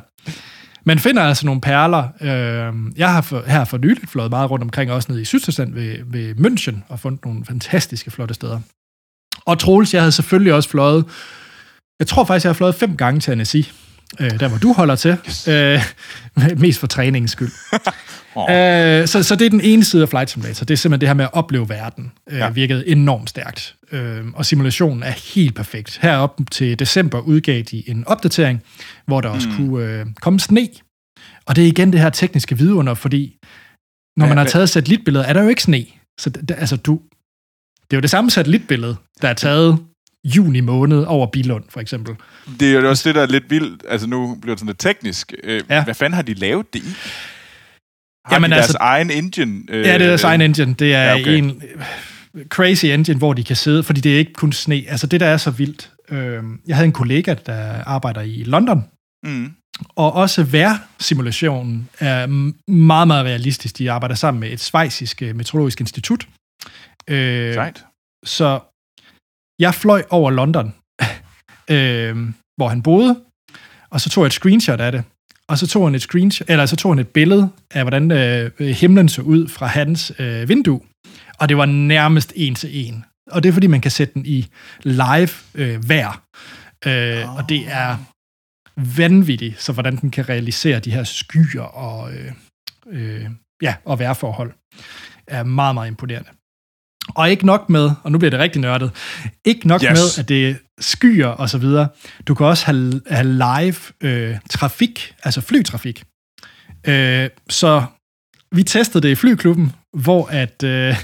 man 0.88 0.98
finder 0.98 1.22
altså 1.22 1.46
nogle 1.46 1.60
perler. 1.60 2.08
Øh, 2.20 2.74
jeg 2.96 3.12
har 3.12 3.20
for, 3.20 3.42
her 3.46 3.64
for 3.64 3.78
nyligt 3.78 4.10
fløjet 4.10 4.30
meget 4.30 4.50
rundt 4.50 4.62
omkring, 4.62 4.92
også 4.92 5.12
nede 5.12 5.22
i 5.22 5.24
Sydtyskland 5.24 5.74
ved, 5.74 5.96
ved 6.04 6.34
München, 6.34 6.76
og 6.88 7.00
fundet 7.00 7.24
nogle 7.24 7.44
fantastiske 7.44 8.10
flotte 8.10 8.34
steder. 8.34 8.60
Og 9.46 9.58
Troels, 9.58 9.94
jeg 9.94 10.02
havde 10.02 10.12
selvfølgelig 10.12 10.54
også 10.54 10.68
fløjet, 10.68 11.04
jeg 11.98 12.06
tror 12.06 12.24
faktisk, 12.24 12.44
jeg 12.44 12.48
har 12.50 12.54
fløjet 12.54 12.74
fem 12.74 12.96
gange 12.96 13.20
til 13.20 13.30
Annecy, 13.30 13.62
øh, 14.20 14.40
der 14.40 14.48
hvor 14.48 14.58
du 14.58 14.72
holder 14.72 14.96
til, 14.96 15.16
yes. 15.28 15.48
øh, 15.48 15.82
mest 16.64 16.80
for 16.80 16.86
træningens 16.86 17.30
skyld. 17.30 17.50
Oh. 18.34 18.42
Øh, 18.50 19.06
så, 19.08 19.22
så 19.22 19.36
det 19.36 19.46
er 19.46 19.50
den 19.50 19.60
ene 19.60 19.84
side 19.84 20.02
af 20.02 20.08
Flight 20.08 20.30
Simulator. 20.30 20.64
Det 20.64 20.74
er 20.74 20.78
simpelthen 20.78 21.00
det 21.00 21.08
her 21.08 21.14
med 21.14 21.24
at 21.24 21.30
opleve 21.32 21.68
verden. 21.68 22.12
Øh, 22.30 22.38
Ja. 22.38 22.50
Virkede 22.50 22.88
enormt 22.88 23.30
stærkt. 23.30 23.74
Øh, 23.92 24.24
og 24.34 24.46
simulationen 24.46 25.02
er 25.02 25.34
helt 25.34 25.54
perfekt. 25.54 25.98
Herop 26.02 26.40
til 26.50 26.78
december 26.78 27.20
udgav 27.20 27.62
de 27.62 27.90
en 27.90 28.04
opdatering, 28.06 28.62
hvor 29.06 29.20
der 29.20 29.28
også 29.28 29.48
Mm. 29.48 29.56
kunne 29.56 29.84
øh, 29.86 30.06
komme 30.20 30.40
sne. 30.40 30.68
Og 31.46 31.56
det 31.56 31.64
er 31.64 31.68
igen 31.68 31.92
det 31.92 32.00
her 32.00 32.10
tekniske 32.10 32.58
vidunder, 32.58 32.94
fordi 32.94 33.36
når 34.16 34.24
Ja, 34.26 34.28
man 34.28 34.38
har 34.38 34.44
taget 34.44 34.68
satellitbilleder, 34.70 35.24
er 35.24 35.32
der 35.32 35.42
jo 35.42 35.48
ikke 35.48 35.62
sne. 35.62 35.84
Så 36.20 36.30
det- 36.30 36.50
altså, 36.58 36.76
du, 36.76 37.00
det 37.90 37.92
er 37.92 37.96
jo 37.96 38.00
det 38.00 38.10
samme 38.10 38.30
satellitbillede, 38.30 38.96
der 39.22 39.28
er 39.28 39.34
taget 39.34 39.78
juni 40.24 40.60
måned 40.60 41.04
over 41.04 41.26
Bilund, 41.26 41.64
for 41.68 41.80
eksempel. 41.80 42.14
Det 42.60 42.68
er 42.76 42.80
jo 42.80 42.88
også 42.88 43.08
det, 43.08 43.14
der 43.14 43.22
er 43.22 43.26
lidt 43.26 43.50
vildt. 43.50 43.82
Altså 43.88 44.06
nu 44.06 44.34
bliver 44.42 44.54
det 44.54 44.60
sådan 44.60 44.66
lidt 44.68 44.78
teknisk. 44.80 45.32
Øh, 45.44 45.62
Ja. 45.70 45.84
Hvad 45.84 45.94
fanden 45.94 46.14
har 46.14 46.22
de 46.22 46.34
lavet 46.34 46.66
det 46.72 46.78
i? 46.82 46.88
Har 48.26 48.34
Jamen, 48.34 48.50
de 48.50 48.54
deres 48.54 48.64
altså- 48.66 48.78
egen 48.80 49.10
engine? 49.10 49.62
Øh, 49.68 49.86
Ja, 49.86 49.94
det 49.94 50.02
er 50.02 50.08
deres 50.08 50.24
egen 50.24 50.40
engine. 50.40 50.74
Det 50.74 50.94
er 50.94 51.02
ja, 51.02 51.14
okay. 51.20 51.38
en 51.38 51.62
øh, 52.34 52.46
crazy 52.46 52.84
engine, 52.86 53.18
hvor 53.18 53.32
de 53.32 53.44
kan 53.44 53.56
sidde, 53.56 53.82
fordi 53.82 54.00
det 54.00 54.14
er 54.14 54.18
ikke 54.18 54.32
kun 54.32 54.52
sne. 54.52 54.84
Altså 54.88 55.06
det, 55.06 55.20
der 55.20 55.26
er 55.26 55.36
så 55.36 55.50
vildt. 55.50 55.90
Øh, 56.10 56.42
jeg 56.66 56.76
havde 56.76 56.86
en 56.86 56.92
kollega, 56.92 57.34
der 57.46 57.82
arbejder 57.86 58.20
i 58.20 58.42
London, 58.44 58.84
Mm. 59.24 59.52
og 59.96 60.12
også 60.12 60.42
vejrsimulationen 60.44 61.88
er 61.98 62.26
meget, 62.70 63.06
meget 63.08 63.24
realistisk. 63.24 63.78
De 63.78 63.90
arbejder 63.90 64.14
sammen 64.14 64.40
med 64.40 64.50
et 64.50 64.60
svejsisk 64.60 65.22
øh, 65.22 65.36
meteorologisk 65.36 65.80
institut. 65.80 66.26
Øh, 67.10 67.54
Sejt. 67.54 67.84
så 68.24 68.60
jeg 69.58 69.74
fløj 69.74 70.02
over 70.10 70.30
London, 70.30 70.74
øh, 71.70 72.16
hvor 72.56 72.68
han 72.68 72.82
boede, 72.82 73.20
og 73.90 74.00
så 74.00 74.10
tog 74.10 74.22
jeg 74.22 74.26
et 74.26 74.32
screenshot 74.32 74.80
af 74.80 74.92
det. 74.92 75.04
Og 75.48 75.58
så 75.58 75.66
tog 75.66 75.86
han 75.86 75.94
et 75.94 76.02
screenshot, 76.02 76.50
eller 76.50 76.66
så 76.66 76.76
tog 76.76 76.92
han 76.92 76.98
et 76.98 77.08
billede 77.08 77.50
af, 77.70 77.82
hvordan 77.84 78.10
øh, 78.10 78.60
himlen 78.60 79.08
så 79.08 79.22
ud 79.22 79.48
fra 79.48 79.66
hans 79.66 80.12
øh, 80.18 80.48
vindue. 80.48 80.80
Og 81.38 81.48
det 81.48 81.56
var 81.56 81.66
nærmest 81.66 82.32
en 82.36 82.54
til 82.54 82.86
en. 82.86 83.04
Og 83.30 83.42
det 83.42 83.48
er, 83.48 83.52
fordi 83.52 83.66
man 83.66 83.80
kan 83.80 83.90
sætte 83.90 84.14
den 84.14 84.26
i 84.26 84.46
live 84.82 85.28
øh, 85.54 85.88
vejr. 85.88 86.22
Øh, 86.86 87.28
oh. 87.28 87.36
Og 87.36 87.48
det 87.48 87.64
er 87.68 87.96
vanvittigt, 88.96 89.62
så 89.62 89.72
hvordan 89.72 89.96
den 89.96 90.10
kan 90.10 90.28
realisere 90.28 90.80
de 90.80 90.90
her 90.90 91.04
skyer 91.04 91.62
og, 91.62 92.12
øh, 92.12 92.32
øh, 92.90 93.26
ja, 93.62 93.74
og 93.84 93.98
vejrforhold. 93.98 94.52
Er 95.26 95.42
meget, 95.42 95.74
meget 95.74 95.88
imponerende. 95.88 96.30
Og 97.14 97.30
ikke 97.30 97.46
nok 97.46 97.70
med, 97.70 97.90
og 98.02 98.12
nu 98.12 98.18
bliver 98.18 98.30
det 98.30 98.40
rigtig 98.40 98.60
nørdet, 98.60 98.90
ikke 99.44 99.68
nok 99.68 99.82
Yes. 99.82 99.90
med, 99.90 100.18
at 100.18 100.28
det 100.28 100.48
er 100.50 100.54
skyer 100.80 101.26
og 101.26 101.50
så 101.50 101.58
videre. 101.58 101.88
Du 102.26 102.34
kan 102.34 102.46
også 102.46 102.66
have, 102.66 103.00
have 103.10 103.32
live 103.32 103.76
øh, 104.00 104.36
trafik, 104.50 105.14
altså 105.24 105.40
flytrafik. 105.40 106.04
Øh, 106.86 107.28
så 107.48 107.84
vi 108.52 108.62
testede 108.62 109.02
det 109.02 109.08
i 109.08 109.14
flyklubben, 109.14 109.72
hvor 109.96 110.26
at 110.26 110.62
øh, 110.62 110.96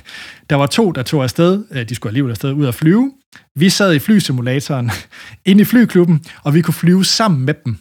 der 0.50 0.56
var 0.56 0.66
to, 0.66 0.90
der 0.92 1.02
tog 1.02 1.22
afsted. 1.22 1.64
Øh, 1.70 1.88
de 1.88 1.94
skulle 1.94 2.10
alligevel 2.10 2.30
afsted 2.30 2.52
ud 2.52 2.66
at 2.66 2.74
flyve. 2.74 3.12
Vi 3.56 3.70
sad 3.70 3.94
i 3.94 3.98
flysimulatoren 3.98 4.90
inde 5.46 5.62
i 5.62 5.64
flyklubben, 5.64 6.24
og 6.42 6.54
vi 6.54 6.62
kunne 6.62 6.74
flyve 6.74 7.04
sammen 7.04 7.44
med 7.44 7.54
dem 7.64 7.78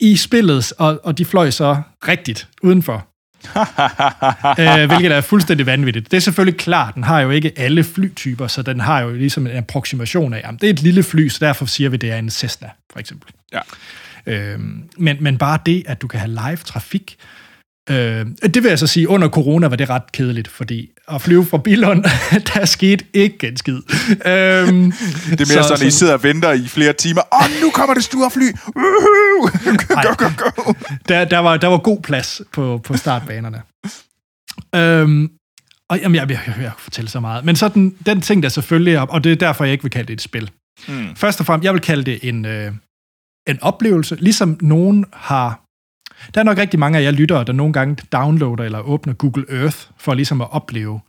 i 0.00 0.16
spillet, 0.16 0.72
og, 0.78 1.00
og 1.04 1.18
de 1.18 1.24
fløj 1.24 1.50
så 1.50 1.82
rigtigt 2.08 2.48
udenfor. 2.62 3.08
øh, 4.60 4.86
hvilket 4.86 5.12
er 5.12 5.20
fuldstændig 5.20 5.66
vanvittigt. 5.66 6.10
Det 6.10 6.16
er 6.16 6.20
selvfølgelig 6.20 6.60
klart, 6.60 6.94
den 6.94 7.04
har 7.04 7.20
jo 7.20 7.30
ikke 7.30 7.52
alle 7.56 7.84
flytyper, 7.84 8.46
så 8.46 8.62
den 8.62 8.80
har 8.80 9.00
jo 9.00 9.12
ligesom 9.12 9.46
en 9.46 9.56
approximation 9.56 10.34
af, 10.34 10.40
jamen, 10.44 10.58
det 10.60 10.66
er 10.66 10.70
et 10.70 10.82
lille 10.82 11.02
fly, 11.02 11.28
så 11.28 11.38
derfor 11.40 11.66
siger 11.66 11.90
vi, 11.90 11.96
det 11.96 12.10
er 12.10 12.16
en 12.16 12.30
Cessna, 12.30 12.70
for 12.92 12.98
eksempel. 12.98 13.30
Ja. 13.52 13.60
Øhm, 14.26 14.82
men, 14.96 15.16
men 15.20 15.38
bare 15.38 15.58
det, 15.66 15.82
at 15.86 16.02
du 16.02 16.06
kan 16.06 16.20
have 16.20 16.30
live 16.30 16.56
trafik, 16.56 17.16
øh, 17.90 18.26
det 18.42 18.62
vil 18.62 18.68
jeg 18.68 18.78
så 18.78 18.86
sige, 18.86 19.08
under 19.08 19.28
corona 19.28 19.66
var 19.66 19.76
det 19.76 19.90
ret 19.90 20.12
kedeligt, 20.12 20.48
fordi 20.48 20.90
at 21.08 21.22
flyve 21.22 21.46
fra 21.46 21.58
Billund, 21.58 22.04
der 22.54 22.64
skete 22.64 23.04
ikke 23.14 23.48
en 23.48 23.56
skid. 23.56 23.74
Øhm, 23.74 23.82
Det 24.24 24.30
er 24.30 24.92
mere 25.38 25.46
så, 25.46 25.62
sådan, 25.68 25.86
I 25.86 25.90
sidder 25.90 26.12
og 26.12 26.22
venter 26.22 26.52
i 26.52 26.68
flere 26.68 26.92
timer. 26.92 27.22
Åh, 27.32 27.44
oh, 27.44 27.50
nu 27.62 27.70
kommer 27.70 27.94
det 27.94 28.04
store 28.04 28.30
fly! 28.30 28.52
Woohoo! 28.76 29.50
go, 30.16 30.26
go, 30.26 30.62
go! 30.62 30.72
der, 31.08 31.24
der, 31.24 31.38
var, 31.38 31.56
der 31.56 31.68
var 31.68 31.78
god 31.78 32.00
plads 32.02 32.42
på, 32.52 32.80
på 32.84 32.96
startbanerne. 32.96 33.62
øhm, 34.74 35.30
og 35.90 35.98
jamen, 36.00 36.14
jeg, 36.14 36.30
jeg, 36.30 36.40
jeg, 36.46 36.54
jeg 36.56 36.64
kan 36.64 36.72
fortælle 36.78 37.10
så 37.10 37.20
meget. 37.20 37.44
Men 37.44 37.56
så 37.56 37.68
den, 37.68 37.94
den 38.06 38.20
ting, 38.20 38.42
der 38.42 38.48
selvfølgelig 38.48 38.94
er, 38.94 39.00
og 39.00 39.24
det 39.24 39.32
er 39.32 39.36
derfor, 39.36 39.64
jeg 39.64 39.72
ikke 39.72 39.84
vil 39.84 39.90
kalde 39.90 40.06
det 40.08 40.12
et 40.12 40.22
spil. 40.22 40.50
Mm. 40.88 41.16
Først 41.16 41.40
og 41.40 41.46
fremmest, 41.46 41.64
jeg 41.64 41.72
vil 41.72 41.80
kalde 41.82 42.04
det 42.04 42.18
en, 42.22 42.44
øh, 42.46 42.72
en 43.48 43.58
oplevelse, 43.62 44.16
ligesom 44.20 44.58
nogen 44.60 45.04
har... 45.12 45.60
Der 46.34 46.40
er 46.40 46.44
nok 46.44 46.58
rigtig 46.58 46.80
mange 46.80 46.98
af 46.98 47.02
jer 47.02 47.10
lyttere, 47.10 47.44
der 47.44 47.52
nogle 47.52 47.72
gange 47.72 47.96
downloader 48.12 48.64
eller 48.64 48.80
åbner 48.80 49.14
Google 49.14 49.44
Earth 49.48 49.78
for 49.98 50.14
ligesom 50.14 50.40
at 50.40 50.48
opleve 50.50 51.00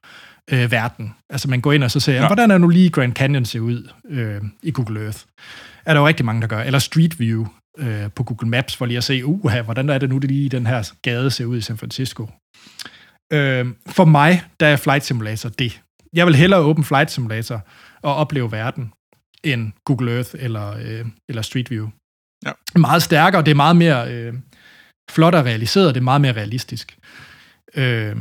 øh, 0.52 0.72
verden. 0.72 1.16
Altså 1.30 1.50
man 1.50 1.62
går 1.62 1.74
ind 1.74 1.84
og 1.84 1.92
så 1.92 2.00
siger, 2.00 2.22
ja. 2.22 2.28
hvordan 2.28 2.52
er 2.52 2.58
nu 2.58 2.68
lige 2.68 2.90
Grand 2.90 3.14
Canyon 3.14 3.46
ser 3.46 3.60
ud 3.60 3.90
øh, 4.10 4.42
i 4.64 4.72
Google 4.72 5.04
Earth? 5.04 5.20
Er 5.86 5.94
der 5.94 6.02
jo 6.02 6.08
rigtig 6.08 6.26
mange, 6.26 6.42
der 6.42 6.48
gør. 6.48 6.60
Eller 6.60 6.80
Street 6.80 7.20
View 7.20 7.48
øh, 7.80 8.12
på 8.16 8.24
Google 8.24 8.50
Maps, 8.50 8.76
for 8.76 8.86
lige 8.86 8.98
at 8.98 9.04
se, 9.04 9.26
uha, 9.26 9.62
hvordan 9.62 9.90
er 9.90 9.98
det 9.98 10.10
nu, 10.10 10.18
det 10.18 10.32
lige 10.32 10.50
den 10.50 10.68
her 10.68 10.92
gade 11.02 11.32
ser 11.32 11.46
ud 11.46 11.58
i 11.58 11.62
San 11.62 11.78
Francisco. 11.78 12.30
Øh, 13.34 13.68
for 13.88 14.06
mig, 14.06 14.44
der 14.60 14.68
er 14.68 14.76
Flight 14.76 15.06
Simulator 15.06 15.50
det. 15.50 15.82
Jeg 16.14 16.26
vil 16.26 16.36
hellere 16.36 16.60
åbne 16.60 16.84
Flight 16.84 17.12
Simulator 17.12 17.62
og 18.02 18.16
opleve 18.16 18.52
verden, 18.52 18.92
end 19.44 19.72
Google 19.86 20.16
Earth 20.16 20.30
eller, 20.40 20.78
øh, 20.78 21.06
eller 21.30 21.42
Street 21.42 21.72
View. 21.72 21.90
Ja. 22.46 22.52
Meget 22.76 23.04
stærkere, 23.04 23.42
det 23.42 23.52
er 23.52 23.56
meget 23.56 23.76
mere 23.76 24.14
øh, 24.14 24.34
flot 25.10 25.36
og 25.36 25.46
realiseret, 25.46 25.96
det 25.96 26.02
er 26.02 26.04
meget 26.04 26.22
mere 26.22 26.34
realistisk. 26.34 26.98
Øh, 27.76 28.16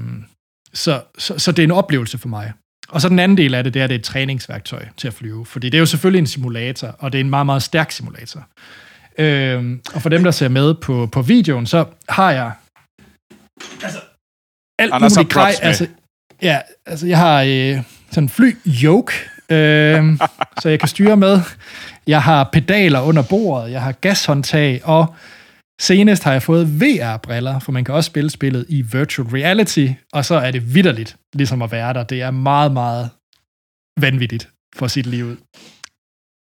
så, 0.75 1.03
så, 1.19 1.39
så 1.39 1.53
det 1.53 1.63
er 1.63 1.65
en 1.65 1.71
oplevelse 1.71 2.19
for 2.19 2.29
mig. 2.29 2.53
Og 2.89 3.01
så 3.01 3.09
den 3.09 3.19
anden 3.19 3.37
del 3.37 3.55
af 3.55 3.65
det, 3.65 3.75
det 3.75 3.81
er, 3.81 3.85
at 3.85 3.91
det 3.91 3.95
er 3.95 3.99
et 3.99 4.05
træningsværktøj 4.05 4.87
til 4.97 5.09
at 5.09 5.15
flyve. 5.15 5.47
Fordi 5.47 5.69
det 5.69 5.79
er 5.79 5.81
jo 5.81 5.87
selvfølgelig 5.87 6.19
en 6.19 6.27
simulator, 6.27 6.89
og 6.99 7.13
det 7.13 7.19
er 7.19 7.25
en 7.25 7.31
meget, 7.31 7.47
meget 7.47 7.63
stærk 7.63 7.91
simulator. 7.91 8.47
Øh, 9.19 9.79
og 9.95 10.03
for 10.03 10.09
dem, 10.09 10.25
der 10.25 10.31
ser 10.31 10.49
med 10.49 10.75
på, 10.75 11.09
på 11.13 11.23
videoen, 11.23 11.67
så 11.67 11.85
har 12.09 12.31
jeg 12.31 12.53
altså, 13.83 13.99
alt 14.79 14.93
Anders 14.93 15.17
muligt 15.17 15.33
grej. 15.33 15.55
Altså, 15.63 15.87
ja, 16.43 16.59
altså 16.87 17.07
jeg 17.07 17.19
har 17.19 17.43
øh, 17.43 17.83
sådan 18.11 18.25
en 18.25 18.29
fly 18.29 18.57
yoke, 18.85 19.13
øh, 19.49 20.19
så 20.63 20.69
jeg 20.69 20.79
kan 20.79 20.89
styre 20.89 21.17
med. 21.17 21.41
Jeg 22.07 22.23
har 22.23 22.49
pedaler 22.53 23.01
under 23.01 23.23
bordet, 23.23 23.73
jeg 23.73 23.83
har 23.83 23.93
gashåndtag, 23.93 24.81
og 24.85 25.15
senest 25.81 26.25
har 26.25 26.33
jeg 26.33 26.43
fået 26.43 26.81
VR-briller, 26.81 27.59
for 27.59 27.73
man 27.73 27.85
kan 27.85 27.95
også 27.95 28.09
spille 28.09 28.31
spillet 28.31 28.67
i 28.69 28.83
virtual 28.83 29.29
reality, 29.29 29.89
og 30.13 30.25
så 30.25 30.35
er 30.35 30.51
det 30.51 30.75
vidderligt, 30.75 31.17
ligesom 31.35 31.63
at 31.63 31.73
være 31.73 31.95
der. 31.95 32.03
Det 32.03 32.23
er 32.23 32.31
meget, 32.31 32.73
meget 32.73 33.11
vanvittigt 34.01 34.51
for 34.77 34.87
sit 34.87 35.07
liv 35.07 35.25
ud. 35.25 35.37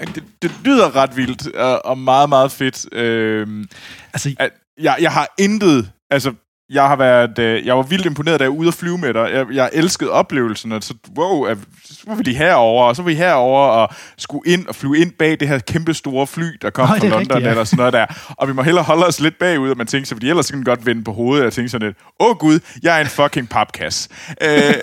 Det, 0.00 0.24
det 0.42 0.50
lyder 0.64 0.96
ret 0.96 1.16
vildt, 1.16 1.54
og 1.84 1.98
meget, 1.98 2.28
meget 2.28 2.52
fedt. 2.52 2.94
Øh, 2.94 3.64
altså, 4.12 4.34
jeg, 4.80 4.96
jeg 5.00 5.12
har 5.12 5.34
intet, 5.38 5.90
altså 6.10 6.34
jeg 6.70 6.88
har 6.88 6.96
været, 6.96 7.38
øh, 7.38 7.66
jeg 7.66 7.76
var 7.76 7.82
vildt 7.82 8.06
imponeret, 8.06 8.40
da 8.40 8.44
jeg 8.44 8.52
var 8.52 8.58
ude 8.58 8.68
at 8.68 8.74
flyve 8.74 8.98
med 8.98 9.14
dig. 9.14 9.30
Jeg, 9.32 9.46
jeg 9.52 9.70
elskede 9.72 10.10
oplevelsen, 10.10 10.72
og 10.72 10.82
så, 10.82 10.94
wow, 11.18 11.54
så 11.84 12.02
var 12.06 12.14
vi 12.14 12.22
lige 12.22 12.36
herover 12.36 12.84
og 12.84 12.96
så 12.96 13.02
var 13.02 13.08
vi 13.08 13.14
herover 13.14 13.60
og 13.60 13.94
skulle 14.18 14.52
ind 14.52 14.66
og 14.66 14.74
flyve 14.74 14.98
ind 14.98 15.12
bag 15.12 15.40
det 15.40 15.48
her 15.48 15.58
kæmpe 15.58 15.94
store 15.94 16.26
fly, 16.26 16.46
der 16.62 16.70
kom 16.70 16.90
Øj, 16.90 16.98
fra 16.98 17.06
London 17.06 17.18
rigtigt, 17.18 17.44
ja. 17.44 17.50
eller 17.50 17.64
sådan 17.64 17.76
noget 17.76 17.92
der. 17.92 18.06
Og 18.28 18.48
vi 18.48 18.52
må 18.52 18.62
hellere 18.62 18.84
holde 18.84 19.06
os 19.06 19.20
lidt 19.20 19.38
bagud, 19.38 19.70
og 19.70 19.76
man 19.76 19.86
tænker 19.86 20.06
sig, 20.06 20.14
fordi 20.14 20.28
ellers 20.28 20.50
kan 20.50 20.64
godt 20.64 20.86
vende 20.86 21.04
på 21.04 21.12
hovedet, 21.12 21.40
og 21.40 21.44
jeg 21.44 21.52
tænkte 21.52 21.70
sådan 21.70 21.86
lidt, 21.86 21.98
åh 22.20 22.30
oh, 22.30 22.36
gud, 22.36 22.60
jeg 22.82 22.96
er 22.96 23.00
en 23.00 23.06
fucking 23.06 23.48
papkasse. 23.48 24.10
øh, 24.42 24.74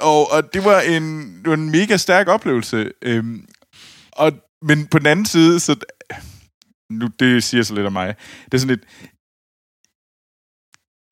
og, 0.00 0.32
og 0.32 0.54
det 0.54 0.64
var 0.64 0.80
en, 0.80 1.34
det 1.42 1.48
var 1.50 1.54
en 1.54 1.70
mega 1.70 1.96
stærk 1.96 2.28
oplevelse. 2.28 2.90
Øhm, 3.02 3.44
og, 4.12 4.32
men 4.62 4.86
på 4.86 4.98
den 4.98 5.06
anden 5.06 5.26
side, 5.26 5.60
så 5.60 5.76
nu 6.90 7.08
det 7.18 7.44
siger 7.44 7.62
så 7.62 7.74
lidt 7.74 7.86
om 7.86 7.92
mig. 7.92 8.14
Det 8.44 8.54
er 8.54 8.58
sådan 8.58 8.76
lidt, 8.76 8.84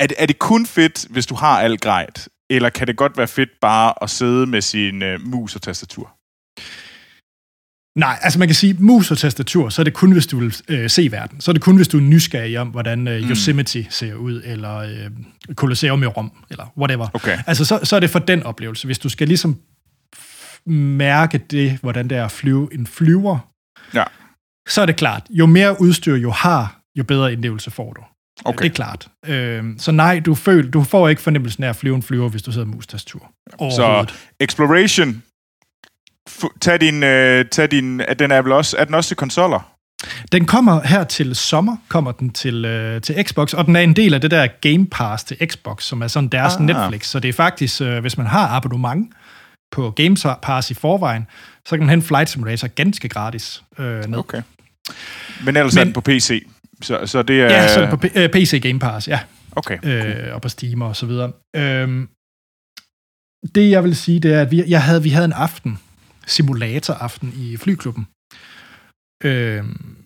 er 0.03 0.07
det, 0.07 0.17
er 0.19 0.27
det 0.27 0.39
kun 0.39 0.67
fedt, 0.67 1.07
hvis 1.11 1.27
du 1.27 1.35
har 1.35 1.61
alt 1.61 1.81
grejt? 1.81 2.29
Eller 2.51 2.71
kan 2.71 2.87
det 2.87 2.97
godt 2.97 3.17
være 3.17 3.29
fedt 3.29 3.51
bare 3.61 3.95
at 4.03 4.11
sidde 4.11 4.47
med 4.47 4.61
sin 4.61 5.03
uh, 5.03 5.21
mus 5.21 5.57
og 5.57 5.63
tastatur? 5.63 6.17
Nej, 7.99 8.19
altså 8.23 8.39
man 8.39 8.49
kan 8.49 8.55
sige, 8.55 8.77
mus 8.79 9.11
og 9.11 9.19
tastatur, 9.19 9.69
så 9.69 9.83
er 9.83 9.85
det 9.85 9.95
kun, 9.95 10.13
hvis 10.13 10.27
du 10.27 10.39
vil 10.39 10.57
øh, 10.69 10.91
se 10.91 11.13
verden. 11.13 11.41
Så 11.41 11.51
er 11.51 11.53
det 11.53 11.63
kun, 11.63 11.77
hvis 11.77 11.89
du 11.89 11.97
er 11.97 12.03
nysgerrig 12.03 12.59
om, 12.59 12.69
hvordan 12.69 13.09
øh, 13.09 13.31
Yosemite 13.31 13.79
mm. 13.79 13.91
ser 13.91 14.15
ud, 14.15 14.43
eller 14.45 14.77
øh, 14.77 15.11
Colosseum 15.55 16.03
i 16.03 16.07
Rom, 16.07 16.33
eller 16.51 16.73
whatever. 16.79 17.09
Okay. 17.15 17.39
Altså 17.47 17.65
så, 17.65 17.81
så 17.83 17.97
er 17.97 18.01
det 18.01 18.11
for 18.11 18.19
den 18.19 18.43
oplevelse. 18.43 18.87
Hvis 18.87 18.99
du 18.99 19.09
skal 19.09 19.29
ligesom 19.29 19.61
mærke 20.67 21.39
det, 21.39 21.79
hvordan 21.83 22.09
det 22.09 22.19
er 22.19 22.25
at 22.25 22.33
flyve 22.33 22.75
en 22.75 22.87
flyver, 22.87 23.39
ja. 23.95 24.05
så 24.69 24.83
er 24.83 24.87
det 24.87 24.97
klart, 24.97 25.27
jo 25.31 25.47
mere 25.47 25.81
udstyr 25.81 26.17
jo 26.17 26.31
har, 26.31 26.81
jo 26.99 27.05
bedre 27.05 27.33
indlevelse 27.33 27.71
får 27.71 27.93
du. 27.93 28.03
Okay. 28.45 28.65
Det 28.65 28.71
er 28.71 28.75
klart. 28.75 29.09
Øh, 29.27 29.65
så 29.79 29.93
nej, 29.93 30.21
du, 30.21 30.35
føl, 30.35 30.71
du 30.71 30.83
får 30.83 31.09
ikke 31.09 31.23
fornemmelsen 31.23 31.65
af 31.65 31.69
at 31.69 31.77
flyve 31.77 31.97
en 31.97 32.03
flyver, 32.03 32.29
hvis 32.29 32.43
du 32.43 32.53
sidder 32.53 32.67
mus 32.67 32.87
tastatur. 32.87 33.31
Så 33.59 34.07
Exploration, 34.41 35.23
tag 36.61 36.81
din, 36.81 37.03
øh, 37.03 37.45
tag 37.49 37.71
din, 37.71 38.03
den 38.19 38.31
er 38.31 38.43
vel 38.43 38.53
også, 38.53 38.77
er 38.79 38.85
den 38.85 38.95
også 38.95 39.09
til 39.09 39.17
konsoller? 39.17 39.73
Den 40.33 40.47
kommer 40.47 40.81
her 40.83 41.05
til 41.05 41.35
sommer, 41.35 41.77
kommer 41.89 42.13
den 42.13 42.31
til, 42.31 42.65
øh, 42.65 43.01
til 43.01 43.25
Xbox, 43.27 43.55
og 43.55 43.67
den 43.67 43.77
er 43.77 43.81
en 43.81 43.97
del 43.97 44.15
af 44.15 44.21
det 44.21 44.31
der 44.31 44.47
Game 44.61 44.87
Pass 44.87 45.25
til 45.25 45.37
Xbox, 45.51 45.85
som 45.85 46.03
er 46.03 46.07
sådan 46.07 46.29
deres 46.29 46.57
ah. 46.57 46.63
Netflix. 46.63 47.07
Så 47.07 47.19
det 47.19 47.29
er 47.29 47.33
faktisk, 47.33 47.81
øh, 47.81 48.01
hvis 48.01 48.19
man 48.19 48.27
har 48.27 48.49
abonnement 48.49 49.13
på 49.73 49.91
Game 49.91 50.17
Pass 50.43 50.71
i 50.71 50.75
forvejen, 50.75 51.27
så 51.67 51.71
kan 51.71 51.79
man 51.79 51.89
hente 51.89 52.07
Flight 52.07 52.31
Simulator 52.31 52.69
ganske 52.69 53.09
gratis 53.09 53.63
øh, 53.79 54.05
ned. 54.05 54.19
Okay. 54.19 54.43
Men 55.45 55.57
ellers 55.57 55.75
Men, 55.75 55.81
er 55.81 55.85
den 55.85 55.93
på 55.93 56.01
PC? 56.01 56.47
Så, 56.83 57.07
så 57.07 57.23
det 57.23 57.41
er... 57.41 57.45
Ja, 57.45 57.69
så 57.69 57.87
på 57.91 57.97
PC 58.33 58.53
øh, 58.55 58.63
Game 58.63 58.79
Pass, 58.79 59.09
ja. 59.09 59.21
Okay. 59.57 59.79
Cool. 59.79 59.93
Øh, 59.93 60.35
og 60.35 60.43
på 60.43 60.49
Steam 60.49 60.83
og 60.83 60.97
så 60.97 61.07
videre. 61.07 61.33
Øhm, 61.57 62.09
det 63.55 63.71
jeg 63.71 63.85
vil 63.85 63.97
sige, 63.97 64.21
det 64.21 64.35
er, 64.35 64.41
at 64.41 64.51
vi, 64.51 64.65
jeg 64.69 64.83
havde, 64.83 65.03
vi 65.03 65.11
havde 65.11 65.25
en 65.25 65.33
aften, 65.33 65.79
simulatoraften 66.27 67.33
i 67.37 67.57
flyklubben. 67.57 68.07
Øhm, 69.25 69.97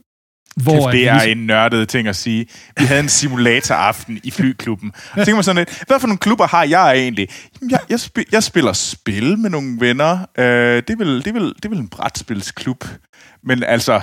hvor 0.63 0.91
det 0.91 1.09
er 1.09 1.21
en 1.21 1.47
nørdet 1.47 1.89
ting 1.89 2.09
at 2.09 2.17
sige. 2.17 2.47
Vi 2.79 2.85
havde 2.85 3.01
en 3.01 3.09
simulatoraften 3.09 4.21
i 4.25 4.31
flyklubben. 4.31 4.93
Jeg 5.17 5.25
tænker 5.25 5.37
mig 5.37 5.45
sådan 5.45 5.57
lidt, 5.57 5.85
hvad 5.87 6.01
for 6.01 6.07
nogle 6.07 6.19
klubber 6.19 6.47
har 6.47 6.65
jeg 6.65 6.93
egentlig? 6.93 7.29
Jeg, 7.71 7.81
jeg, 7.91 8.01
spil, 8.01 8.25
jeg 8.33 8.43
spiller 8.43 8.73
spil 8.73 9.39
med 9.39 9.51
nogle 9.51 9.77
venner. 9.81 10.19
Øh, 10.39 10.77
det, 10.77 10.91
er 10.91 10.97
vel, 10.97 11.19
det, 11.19 11.27
er 11.27 11.33
vel, 11.33 11.55
det 11.55 11.65
er 11.65 11.69
vel 11.69 11.79
en 11.79 11.89
brætspilsklub. 11.89 12.85
Men 13.43 13.63
altså, 13.63 14.01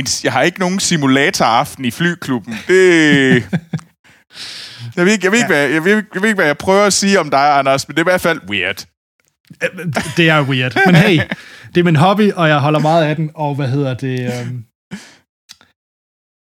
en, 0.00 0.24
jeg 0.24 0.32
har 0.32 0.42
ikke 0.42 0.60
nogen 0.60 0.80
simulatoraften 0.80 1.84
i 1.84 1.90
flyklubben. 1.90 2.54
Det... 2.68 3.44
Jeg 4.96 5.04
ved 5.04 5.12
ikke, 5.12 5.24
jeg 5.24 5.32
ved, 5.32 5.38
ikke, 5.38 5.54
ja. 5.54 5.60
hvad, 5.60 5.70
jeg, 5.70 5.84
ved, 5.84 5.92
jeg 6.14 6.22
ved 6.22 6.28
ikke, 6.28 6.34
hvad 6.34 6.46
jeg 6.46 6.58
prøver 6.58 6.84
at 6.84 6.92
sige 6.92 7.20
om 7.20 7.30
dig, 7.30 7.58
Anders, 7.58 7.88
men 7.88 7.94
det 7.94 8.00
er 8.00 8.04
i 8.04 8.10
hvert 8.10 8.20
fald 8.20 8.40
weird. 8.48 8.86
Det 10.16 10.28
er 10.28 10.42
weird. 10.42 10.76
Men 10.86 10.94
hey, 10.94 11.20
det 11.74 11.80
er 11.80 11.84
min 11.84 11.96
hobby, 11.96 12.32
og 12.32 12.48
jeg 12.48 12.58
holder 12.58 12.80
meget 12.80 13.04
af 13.04 13.16
den, 13.16 13.30
og 13.34 13.54
hvad 13.54 13.68
hedder 13.68 13.94
det... 13.94 14.42
Um... 14.42 14.64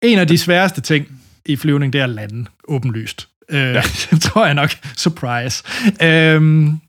En 0.04 0.20
af 0.20 0.28
de 0.28 0.38
sværeste 0.38 0.82
ting 0.82 1.22
i 1.46 1.56
flyvning, 1.56 1.94
det 1.94 2.00
er 2.00 2.04
at 2.04 2.10
lande, 2.10 2.46
åbenlyst. 2.68 3.28
Uh, 3.50 3.58
ja. 3.58 3.82
tror 4.22 4.46
jeg 4.46 4.54
nok. 4.54 4.72
Surprise. 4.98 5.64
Um, 6.38 6.82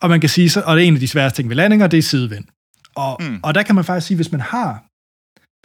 og 0.00 0.08
man 0.08 0.20
kan 0.20 0.30
sige, 0.30 0.50
så, 0.50 0.60
og 0.60 0.76
det 0.76 0.84
er 0.84 0.88
en 0.88 0.94
af 0.94 1.00
de 1.00 1.08
sværeste 1.08 1.36
ting 1.42 1.48
ved 1.48 1.56
landinger, 1.56 1.86
det 1.86 1.98
er 1.98 2.02
sidevind. 2.02 2.44
Og, 2.94 3.16
mm. 3.20 3.40
og 3.42 3.54
der 3.54 3.62
kan 3.62 3.74
man 3.74 3.84
faktisk 3.84 4.06
sige, 4.06 4.16
hvis 4.16 4.32
man 4.32 4.40
har 4.40 4.84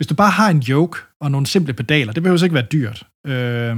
hvis 0.03 0.07
du 0.07 0.15
bare 0.15 0.31
har 0.31 0.49
en 0.49 0.63
yoke 0.69 0.99
og 1.21 1.31
nogle 1.31 1.47
simple 1.47 1.73
pedaler, 1.73 2.13
det 2.13 2.23
behøver 2.23 2.43
ikke 2.43 2.53
være 2.53 2.67
dyrt. 2.71 3.07
Øh, 3.27 3.77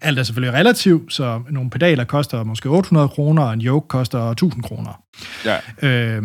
alt 0.00 0.18
er 0.18 0.22
selvfølgelig 0.22 0.58
relativt, 0.58 1.12
så 1.12 1.42
nogle 1.50 1.70
pedaler 1.70 2.04
koster 2.04 2.44
måske 2.44 2.68
800 2.68 3.08
kroner, 3.08 3.42
og 3.42 3.52
en 3.52 3.60
yoke 3.60 3.88
koster 3.88 4.30
1000 4.30 4.62
kroner. 4.62 5.02
Ja. 5.44 5.56
Øh, 5.56 6.22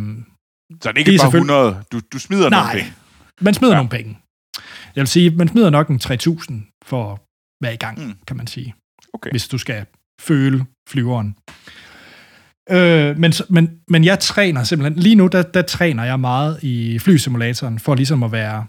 så 0.81 0.89
det 0.89 0.95
er 0.95 0.97
ikke 0.97 1.11
det 1.11 1.19
er 1.19 1.23
bare 1.23 1.27
100, 1.27 1.83
du, 1.91 2.01
du 2.13 2.19
smider 2.19 2.49
nej, 2.49 2.59
nogle 2.59 2.71
penge? 2.79 2.93
man 3.41 3.53
smider 3.53 3.73
ja. 3.73 3.77
nogle 3.77 3.89
penge. 3.89 4.17
Jeg 4.95 5.01
vil 5.01 5.07
sige, 5.07 5.29
man 5.29 5.47
smider 5.47 5.69
nok 5.69 5.89
en 5.89 5.99
3000 5.99 6.63
for 6.85 7.13
at 7.13 7.19
være 7.63 7.73
i 7.73 7.77
gang, 7.77 8.07
mm. 8.07 8.13
kan 8.27 8.37
man 8.37 8.47
sige. 8.47 8.75
Okay. 9.13 9.31
Hvis 9.31 9.47
du 9.47 9.57
skal 9.57 9.85
føle 10.21 10.65
flyveren. 10.89 11.35
Øh, 12.69 13.17
men, 13.17 13.33
men, 13.49 13.79
men 13.87 14.03
jeg 14.05 14.19
træner 14.19 14.63
simpelthen, 14.63 15.03
lige 15.03 15.15
nu, 15.15 15.27
der, 15.27 15.41
der 15.41 15.61
træner 15.61 16.03
jeg 16.03 16.19
meget 16.19 16.59
i 16.63 16.99
flysimulatoren, 16.99 17.79
for 17.79 17.95
ligesom 17.95 18.23
at 18.23 18.31
være 18.31 18.65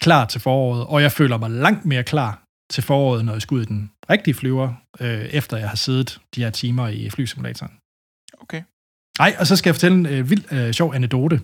klar 0.00 0.24
til 0.24 0.40
foråret, 0.40 0.86
og 0.86 1.02
jeg 1.02 1.12
føler 1.12 1.38
mig 1.38 1.50
langt 1.50 1.84
mere 1.84 2.04
klar 2.04 2.42
til 2.70 2.82
foråret, 2.82 3.24
når 3.24 3.32
jeg 3.32 3.42
skal 3.42 3.54
ud 3.54 3.62
i 3.62 3.64
den 3.64 3.90
rigtige 4.10 4.34
flyver, 4.34 4.72
øh, 5.00 5.24
efter 5.24 5.56
jeg 5.56 5.68
har 5.68 5.76
siddet 5.76 6.20
de 6.34 6.42
her 6.42 6.50
timer 6.50 6.88
i 6.88 7.10
flysimulatoren. 7.10 7.72
Okay. 8.40 8.62
Nej, 9.18 9.36
og 9.38 9.46
så 9.46 9.56
skal 9.56 9.68
jeg 9.68 9.74
fortælle 9.74 9.96
en 9.96 10.06
øh, 10.06 10.30
vild 10.30 10.52
øh, 10.52 10.72
sjov 10.72 10.94
anekdote. 10.94 11.40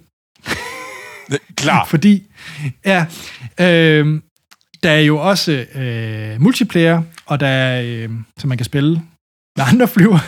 Klar. 1.56 1.84
Fordi, 1.84 2.26
ja, 2.84 3.06
øh, 3.60 4.20
der 4.82 4.90
er 4.90 5.00
jo 5.00 5.18
også 5.18 5.66
øh, 5.74 6.40
multiplayer, 6.40 7.02
og 7.26 7.40
der 7.40 7.46
er, 7.46 7.82
øh, 7.84 8.10
så 8.38 8.46
man 8.46 8.58
kan 8.58 8.64
spille 8.64 9.02
med 9.56 9.64
andre 9.68 9.88
flyver. 9.88 10.18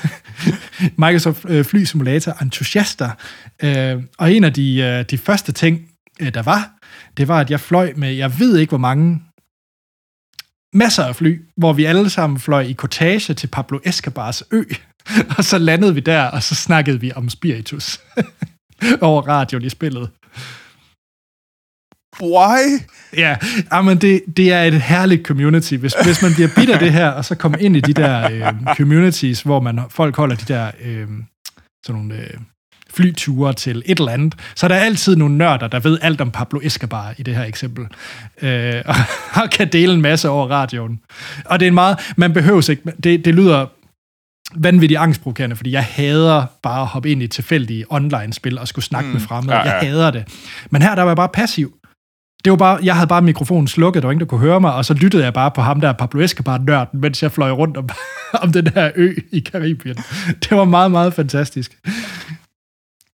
Microsoft 1.07 1.45
øh, 1.49 1.65
Fly 1.65 1.85
Simulator 1.85 2.43
entusiaster. 2.43 3.11
Øh, 3.63 4.03
og 4.19 4.33
en 4.33 4.45
af 4.45 4.53
de, 4.53 4.79
øh, 4.79 5.05
de 5.11 5.19
første 5.19 5.53
ting, 5.53 5.89
øh, 6.21 6.35
der 6.35 6.43
var, 6.43 6.71
det 7.17 7.29
var, 7.29 7.41
at 7.41 7.51
jeg 7.51 7.61
fløj 7.61 7.93
med, 7.97 8.13
jeg 8.13 8.39
ved 8.39 8.59
ikke 8.59 8.71
hvor 8.71 8.79
mange, 8.79 9.23
masser 10.75 11.05
af 11.05 11.17
fly, 11.17 11.43
hvor 11.57 11.73
vi 11.73 11.85
alle 11.85 12.11
sammen 12.11 12.39
fløj 12.39 12.61
i 12.61 12.73
kortage 12.73 13.35
til 13.35 13.47
Pablo 13.47 13.79
Escobars 13.85 14.43
ø, 14.51 14.63
og 15.39 15.45
så 15.45 15.59
landede 15.59 15.95
vi 15.95 16.01
der, 16.01 16.23
og 16.23 16.43
så 16.43 16.55
snakkede 16.55 17.01
vi 17.01 17.13
om 17.13 17.29
spiritus 17.29 18.01
over 19.01 19.23
radioen 19.23 19.65
i 19.65 19.69
spillet. 19.69 20.11
Why? 22.23 22.81
Ja, 23.17 23.37
men 23.83 23.99
det, 23.99 24.23
det 24.37 24.53
er 24.53 24.63
et 24.63 24.83
herligt 24.83 25.27
community. 25.27 25.75
Hvis, 25.75 25.95
hvis 26.05 26.23
man 26.23 26.33
bliver 26.35 26.49
bidt 26.57 26.71
af 26.71 26.79
det 26.79 26.93
her, 26.93 27.09
og 27.09 27.25
så 27.25 27.35
kommer 27.35 27.59
ind 27.59 27.77
i 27.77 27.81
de 27.81 27.93
der 27.93 28.31
øh, 28.31 28.75
communities, 28.77 29.43
hvor 29.43 29.61
man 29.61 29.81
folk 29.91 30.17
holder 30.17 30.37
de 30.37 30.53
der 30.53 30.71
øh, 30.81 31.09
sådan 31.87 32.03
nogle 32.03 32.15
øh, 32.15 32.41
flyture 32.95 33.53
til 33.53 33.83
et 33.87 33.99
eller 33.99 34.13
andet, 34.13 34.35
så 34.55 34.67
er 34.67 34.69
der 34.69 34.77
altid 34.77 35.17
nogle 35.17 35.37
nørder, 35.37 35.69
der 35.69 35.81
ved 35.81 35.99
alt 36.03 36.21
om 36.21 36.31
Pablo 36.31 36.61
Escobar 36.63 37.15
i 37.19 37.23
det 37.23 37.37
her 37.37 37.45
eksempel, 37.45 37.87
øh, 38.43 38.83
og, 38.87 38.95
og 39.43 39.51
kan 39.51 39.69
dele 39.69 39.93
en 39.93 40.03
masse 40.03 40.29
over 40.29 40.47
radioen. 40.47 41.01
Og 41.45 41.61
det 41.61 41.67
er 41.67 41.69
en 41.69 41.75
meget, 41.75 41.99
man 42.17 42.33
behøver 42.33 42.71
ikke, 42.71 42.83
det, 43.03 43.25
det 43.25 43.35
lyder 43.35 43.67
vanvittigt 44.55 45.01
angstprovokerende, 45.01 45.57
fordi 45.57 45.73
jeg 45.73 45.85
hader 45.85 46.47
bare 46.63 46.81
at 46.81 46.87
hoppe 46.87 47.11
ind 47.11 47.23
i 47.23 47.27
tilfældige 47.27 47.85
online-spil 47.91 48.59
og 48.59 48.69
skulle 48.69 48.85
snakke 48.85 49.07
mm, 49.07 49.13
med 49.13 49.21
fremmede. 49.21 49.57
Ja, 49.57 49.67
ja. 49.67 49.73
Jeg 49.73 49.89
hader 49.89 50.11
det. 50.11 50.25
Men 50.71 50.83
her 50.83 50.95
der 50.95 51.03
var 51.03 51.11
jeg 51.11 51.17
bare 51.17 51.29
passiv. 51.29 51.75
Det 52.45 52.51
var 52.51 52.57
bare, 52.57 52.79
jeg 52.83 52.95
havde 52.95 53.07
bare 53.07 53.23
mikrofonen 53.23 53.69
slukket, 53.69 54.03
der 54.03 54.07
var 54.07 54.13
ingen, 54.13 54.21
der 54.21 54.27
kunne 54.27 54.41
høre 54.41 54.61
mig, 54.61 54.75
og 54.75 54.85
så 54.85 54.95
lyttede 54.95 55.25
jeg 55.25 55.33
bare 55.33 55.51
på 55.51 55.61
ham 55.61 55.81
der, 55.81 55.93
Pablo 55.93 56.21
Escobar-nørden, 56.21 57.01
mens 57.01 57.23
jeg 57.23 57.33
fløj 57.33 57.51
rundt 57.51 57.77
om, 57.77 57.89
om 58.43 58.53
den 58.53 58.67
her 58.67 58.91
ø 58.95 59.15
i 59.33 59.41
Karibien. 59.41 59.97
Det 60.27 60.51
var 60.51 60.65
meget, 60.65 60.91
meget 60.91 61.15
fantastisk. 61.15 61.79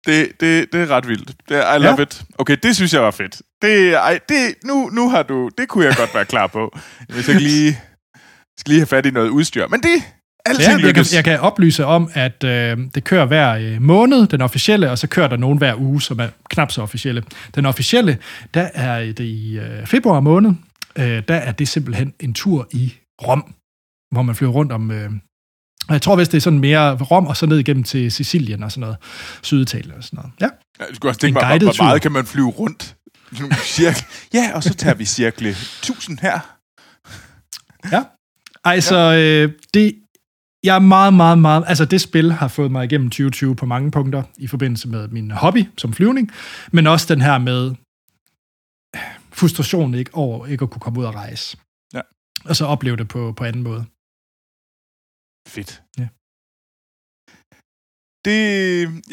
Det, 0.08 0.32
det, 0.40 0.74
det 0.74 0.82
er 0.82 0.88
ret 0.88 1.08
vildt. 1.08 1.32
Det, 1.50 1.56
I 1.56 1.80
love 1.80 1.96
ja. 1.98 2.02
it. 2.02 2.24
Okay, 2.38 2.58
det 2.64 2.76
synes 2.76 2.94
jeg 2.94 3.02
var 3.02 3.12
fedt. 3.12 3.42
Det, 3.62 3.94
ej, 3.94 4.20
det, 4.30 4.56
nu, 4.64 4.90
nu 4.94 5.10
har 5.10 5.24
du... 5.24 5.50
Det 5.58 5.68
kunne 5.68 5.86
jeg 5.86 5.96
godt 5.98 6.16
være 6.16 6.26
klar 6.26 6.48
på. 6.48 6.78
Hvis 7.14 7.28
jeg 7.28 7.36
lige 7.36 7.80
skal 8.58 8.70
lige 8.72 8.80
have 8.80 8.88
fat 8.88 9.06
i 9.06 9.12
noget 9.12 9.30
udstyr. 9.30 9.68
Men 9.68 9.84
det, 9.84 10.04
Alting 10.46 10.80
ja, 10.80 10.86
jeg 10.86 10.96
kan, 10.96 11.06
jeg 11.14 11.24
kan 11.24 11.40
oplyse 11.40 11.86
om, 11.86 12.10
at 12.14 12.44
øh, 12.44 12.78
det 12.96 13.04
kører 13.04 13.26
hver 13.26 13.54
øh, 13.54 13.82
måned, 13.82 14.28
den 14.28 14.42
officielle, 14.42 14.92
og 14.92 14.98
så 14.98 15.08
kører 15.08 15.28
der 15.28 15.38
nogen 15.38 15.58
hver 15.58 15.76
uge, 15.76 16.02
som 16.02 16.20
er 16.20 16.28
knap 16.50 16.72
så 16.72 16.82
officielle. 16.82 17.24
Den 17.56 17.66
officielle, 17.66 18.18
der 18.54 18.70
er 18.74 19.00
det 19.00 19.20
i 19.20 19.58
øh, 19.60 19.86
februar 19.86 20.20
måned, 20.20 20.52
øh, 20.98 21.24
der 21.28 21.36
er 21.36 21.52
det 21.52 21.68
simpelthen 21.68 22.14
en 22.20 22.34
tur 22.34 22.68
i 22.72 22.94
Rom, 23.28 23.54
hvor 24.12 24.22
man 24.22 24.36
flyver 24.36 24.52
rundt 24.52 24.72
om... 24.72 24.92
Øh, 24.92 25.12
og 25.88 25.94
jeg 25.94 26.02
tror 26.02 26.16
vist, 26.16 26.32
det 26.32 26.38
er 26.38 26.42
sådan 26.42 26.60
mere 26.60 26.96
Rom, 26.96 27.28
og 27.28 27.38
så 27.38 27.46
ned 27.46 27.58
igennem 27.58 27.84
til 27.84 28.12
Sicilien 28.12 28.64
og 28.64 28.72
sådan 28.72 28.82
noget. 28.82 28.98
Syditalien 29.42 29.94
og 29.98 30.04
sådan 30.04 30.18
noget. 30.18 30.32
Ja. 30.42 30.48
ja 30.80 30.90
du 30.90 30.96
skulle 30.96 31.10
også 31.10 31.20
tænke 31.20 31.40
mig, 31.40 31.58
hvor, 31.58 31.74
hvor 31.74 31.84
meget 31.84 32.02
kan 32.02 32.12
man 32.12 32.26
flyve 32.26 32.50
rundt? 32.50 32.96
Cirkel. 33.64 34.04
Ja, 34.34 34.52
og 34.56 34.64
så 34.64 34.74
tager 34.74 34.96
vi 34.96 35.06
cirkle 35.06 35.50
1000 35.50 36.20
her. 36.22 36.40
Ja. 37.92 38.04
Ej, 38.66 38.80
så 38.80 38.96
øh, 38.98 39.52
det 39.74 39.96
jeg 40.64 40.76
er 40.76 40.80
meget, 40.80 41.14
meget, 41.14 41.40
meget... 41.40 41.64
Altså, 41.68 41.86
det 41.86 42.02
spil 42.02 42.32
har 42.32 42.48
fået 42.48 42.72
mig 42.72 42.86
igennem 42.86 43.10
2020 43.10 43.56
på 43.56 43.66
mange 43.66 43.92
punkter 43.92 44.24
i 44.38 44.48
forbindelse 44.48 44.88
med 44.88 45.08
min 45.08 45.32
hobby 45.32 45.66
som 45.78 45.94
flyvning, 45.94 46.32
men 46.72 46.88
også 46.88 47.14
den 47.14 47.22
her 47.22 47.38
med 47.38 47.76
frustration 49.32 49.94
ikke, 49.94 50.12
over 50.14 50.48
ikke 50.48 50.64
at 50.64 50.70
kunne 50.70 50.82
komme 50.82 51.00
ud 51.00 51.06
og 51.06 51.16
rejse. 51.16 51.58
Ja. 51.94 52.02
Og 52.46 52.56
så 52.56 52.66
opleve 52.66 52.98
det 52.98 53.08
på, 53.08 53.34
på 53.38 53.44
anden 53.44 53.64
måde. 53.64 53.86
Fedt. 55.56 55.72
Ja. 56.00 56.08
Det, 58.26 58.38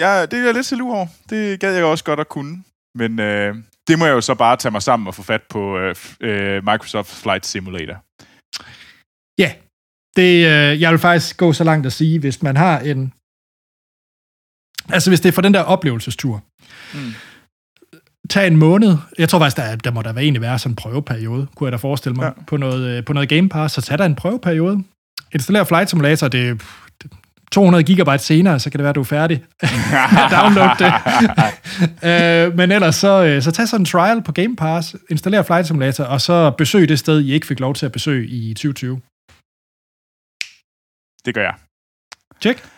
ja, 0.02 0.26
det 0.26 0.38
er 0.38 0.44
jeg 0.44 0.54
lidt 0.54 0.66
til 0.66 0.82
over. 0.82 1.06
Det 1.30 1.60
gad 1.60 1.74
jeg 1.74 1.84
også 1.84 2.04
godt 2.04 2.20
at 2.20 2.28
kunne. 2.28 2.64
Men 2.94 3.20
øh, 3.20 3.56
det 3.88 3.98
må 3.98 4.04
jeg 4.06 4.12
jo 4.12 4.20
så 4.20 4.34
bare 4.34 4.56
tage 4.56 4.72
mig 4.72 4.82
sammen 4.82 5.06
og 5.06 5.14
få 5.14 5.22
fat 5.22 5.42
på 5.42 5.78
øh, 5.78 5.94
øh, 6.20 6.64
Microsoft 6.64 7.10
Flight 7.22 7.46
Simulator. 7.46 7.98
Ja, 9.38 9.50
det, 10.16 10.32
øh, 10.52 10.80
jeg 10.80 10.90
vil 10.90 10.98
faktisk 10.98 11.36
gå 11.36 11.52
så 11.52 11.64
langt 11.64 11.86
at 11.86 11.92
sige, 11.92 12.18
hvis 12.18 12.42
man 12.42 12.56
har 12.56 12.78
en... 12.80 13.12
Altså, 14.94 15.10
hvis 15.10 15.20
det 15.20 15.28
er 15.28 15.32
for 15.32 15.42
den 15.42 15.54
der 15.54 15.62
oplevelsestur, 15.62 16.42
mm. 16.94 17.12
tag 18.30 18.46
en 18.46 18.56
måned. 18.56 18.96
Jeg 19.18 19.28
tror 19.28 19.38
faktisk, 19.38 19.56
der, 19.56 19.76
der 19.76 19.90
må 19.90 20.02
der 20.02 20.12
være 20.12 20.24
egentlig 20.24 20.42
være 20.42 20.58
sådan 20.58 20.72
en 20.72 20.76
prøveperiode, 20.76 21.46
kunne 21.54 21.66
jeg 21.66 21.72
da 21.72 21.76
forestille 21.76 22.16
mig, 22.16 22.32
ja. 22.36 22.44
på, 22.44 22.56
noget, 22.56 22.98
øh, 22.98 23.04
på 23.04 23.12
noget 23.12 23.28
Game 23.28 23.48
Pass. 23.48 23.74
Så 23.74 23.82
tag 23.82 23.98
der 23.98 24.04
en 24.04 24.14
prøveperiode. 24.14 24.84
Installer 25.34 25.64
Flight 25.64 25.90
Simulator, 25.90 26.28
det 26.28 26.62
200 27.52 27.84
gigabyte 27.84 28.18
senere, 28.18 28.60
så 28.60 28.70
kan 28.70 28.78
det 28.78 28.82
være, 28.82 28.90
at 28.90 28.94
du 28.94 29.00
er 29.00 29.04
færdig. 29.04 29.44
Download 30.36 30.70
det. 30.78 30.92
øh, 32.08 32.56
men 32.56 32.72
ellers, 32.72 32.96
så, 32.96 33.24
øh, 33.24 33.42
så 33.42 33.50
tag 33.52 33.68
sådan 33.68 33.80
en 33.80 33.86
trial 33.86 34.22
på 34.22 34.32
Game 34.32 34.56
Pass, 34.56 34.96
installer 35.10 35.42
Flight 35.42 35.66
Simulator, 35.66 36.04
og 36.04 36.20
så 36.20 36.50
besøg 36.50 36.88
det 36.88 36.98
sted, 36.98 37.20
I 37.20 37.32
ikke 37.32 37.46
fik 37.46 37.60
lov 37.60 37.74
til 37.74 37.86
at 37.86 37.92
besøge 37.92 38.26
i 38.26 38.54
2020. 38.54 39.00
Det 41.24 41.34
gør 41.34 41.42
jeg. 41.42 41.54
Tjek. 42.40 42.68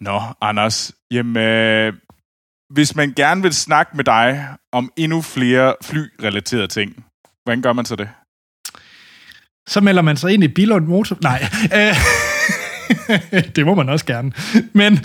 Nå, 0.00 0.20
Anders. 0.40 0.92
Jamen, 1.10 1.36
øh, 1.36 1.92
hvis 2.74 2.96
man 2.96 3.12
gerne 3.12 3.42
vil 3.42 3.54
snakke 3.54 3.96
med 3.96 4.04
dig 4.04 4.56
om 4.72 4.92
endnu 4.96 5.22
flere 5.22 5.74
flyrelaterede 5.82 6.66
ting, 6.66 7.04
hvordan 7.44 7.62
gør 7.62 7.72
man 7.72 7.84
så 7.84 7.96
det? 7.96 8.08
Så 9.70 9.80
melder 9.80 10.02
man 10.02 10.16
sig 10.16 10.32
ind 10.32 10.44
i 10.44 10.48
Bilund 10.48 10.86
Motor... 10.86 11.16
Nej. 11.22 11.48
Øh, 11.74 11.94
det 13.56 13.66
må 13.66 13.74
man 13.74 13.88
også 13.88 14.06
gerne. 14.06 14.32
Men, 14.72 15.00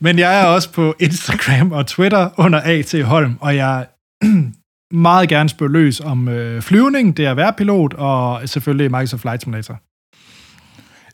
men 0.00 0.18
jeg 0.18 0.40
er 0.40 0.44
også 0.44 0.72
på 0.72 0.94
Instagram 1.00 1.72
og 1.72 1.86
Twitter 1.86 2.28
under 2.36 2.60
A.T. 2.64 3.04
Holm, 3.04 3.38
og 3.40 3.56
jeg 3.56 3.86
meget 5.08 5.28
gerne 5.28 5.48
spørge 5.48 5.72
løs 5.72 6.00
om 6.00 6.28
øh, 6.28 6.62
flyvning, 6.62 7.16
det 7.16 7.26
er 7.26 7.30
at 7.30 7.36
være 7.36 7.52
pilot, 7.52 7.94
og 7.94 8.48
selvfølgelig 8.48 8.90
Microsoft 8.90 9.20
Flight 9.20 9.42
Simulator. 9.42 9.80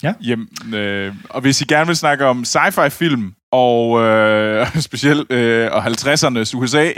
Ja. 0.03 0.13
Jamen, 0.21 0.73
øh, 0.73 1.13
og 1.29 1.41
hvis 1.41 1.61
I 1.61 1.65
gerne 1.65 1.87
vil 1.87 1.95
snakke 1.95 2.25
om 2.25 2.43
sci-fi 2.43 2.89
film, 2.89 3.33
og 3.51 4.01
øh, 4.01 4.67
specielt 4.89 5.31
øh, 5.31 5.69
og 5.71 5.85
50'ernes 5.85 6.55
USA, 6.55 6.91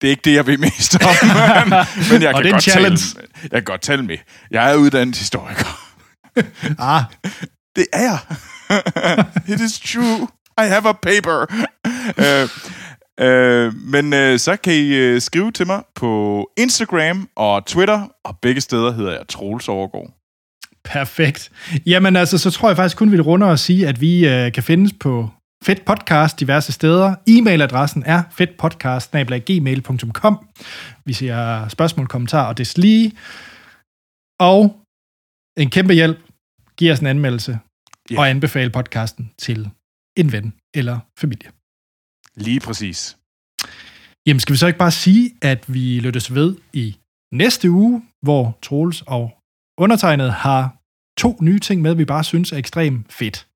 det 0.00 0.06
er 0.06 0.10
ikke 0.10 0.22
det, 0.24 0.34
jeg 0.34 0.46
ved 0.46 0.58
mest 0.58 0.94
om, 0.94 1.14
men, 1.68 1.78
men 2.12 2.22
jeg, 2.22 2.34
kan 2.34 2.50
godt 2.52 2.62
tale, 2.62 2.98
jeg 3.42 3.50
kan 3.50 3.64
godt 3.64 3.80
tale 3.80 4.02
med. 4.02 4.16
Jeg 4.50 4.72
er 4.72 4.76
uddannet 4.76 5.16
historiker. 5.16 5.66
ah. 6.92 7.02
Det 7.76 7.86
er 7.92 8.02
jeg. 8.02 8.18
It 9.54 9.60
is 9.60 9.80
true. 9.80 10.28
I 10.58 10.66
have 10.66 10.88
a 10.88 10.92
paper. 10.92 11.46
uh, 12.18 12.48
uh, 13.24 13.74
men 13.74 14.32
uh, 14.32 14.38
så 14.38 14.56
kan 14.64 14.72
I 14.72 15.14
uh, 15.14 15.20
skrive 15.20 15.52
til 15.52 15.66
mig 15.66 15.82
på 15.94 16.46
Instagram 16.56 17.28
og 17.36 17.66
Twitter, 17.66 18.08
og 18.24 18.38
begge 18.42 18.60
steder 18.60 18.92
hedder 18.92 19.12
jeg 19.12 19.28
Troels 19.28 19.68
Overgaard. 19.68 20.10
Perfekt. 20.84 21.50
Jamen 21.86 22.16
altså, 22.16 22.38
så 22.38 22.50
tror 22.50 22.68
jeg 22.68 22.76
faktisk 22.76 22.96
kun, 22.96 23.10
vi 23.10 23.16
vil 23.16 23.22
runde 23.22 23.46
og 23.46 23.58
sige, 23.58 23.88
at 23.88 24.00
vi 24.00 24.28
øh, 24.28 24.52
kan 24.52 24.62
findes 24.62 24.92
på 25.00 25.30
Fedt 25.64 25.84
Podcast 25.84 26.40
diverse 26.40 26.72
steder. 26.72 27.14
E-mailadressen 27.28 28.02
er 28.06 28.22
fedtpodcast.gmail.com 28.30 30.48
Vi 31.04 31.12
ser 31.12 31.68
spørgsmål, 31.68 32.06
kommentarer 32.06 32.48
og 32.48 32.58
deslige. 32.58 33.12
Og 34.40 34.80
en 35.58 35.70
kæmpe 35.70 35.94
hjælp. 35.94 36.18
Giv 36.76 36.92
os 36.92 37.00
en 37.00 37.06
anmeldelse 37.06 37.58
yeah. 38.12 38.20
og 38.20 38.30
anbefale 38.30 38.70
podcasten 38.70 39.32
til 39.38 39.70
en 40.16 40.32
ven 40.32 40.54
eller 40.74 40.98
familie. 41.18 41.50
Lige 42.36 42.60
præcis. 42.60 43.16
Jamen, 44.26 44.40
skal 44.40 44.52
vi 44.52 44.58
så 44.58 44.66
ikke 44.66 44.78
bare 44.78 44.90
sige, 44.90 45.34
at 45.42 45.74
vi 45.74 46.00
lyttes 46.00 46.34
ved 46.34 46.56
i 46.72 46.96
næste 47.32 47.70
uge, 47.70 48.02
hvor 48.22 48.58
Troels 48.62 49.02
og 49.02 49.38
undertegnet 49.78 50.32
har 50.32 50.76
to 51.18 51.36
nye 51.40 51.58
ting 51.58 51.82
med, 51.82 51.94
vi 51.94 52.04
bare 52.04 52.24
synes 52.24 52.52
er 52.52 52.56
ekstremt 52.56 53.12
fedt. 53.12 53.46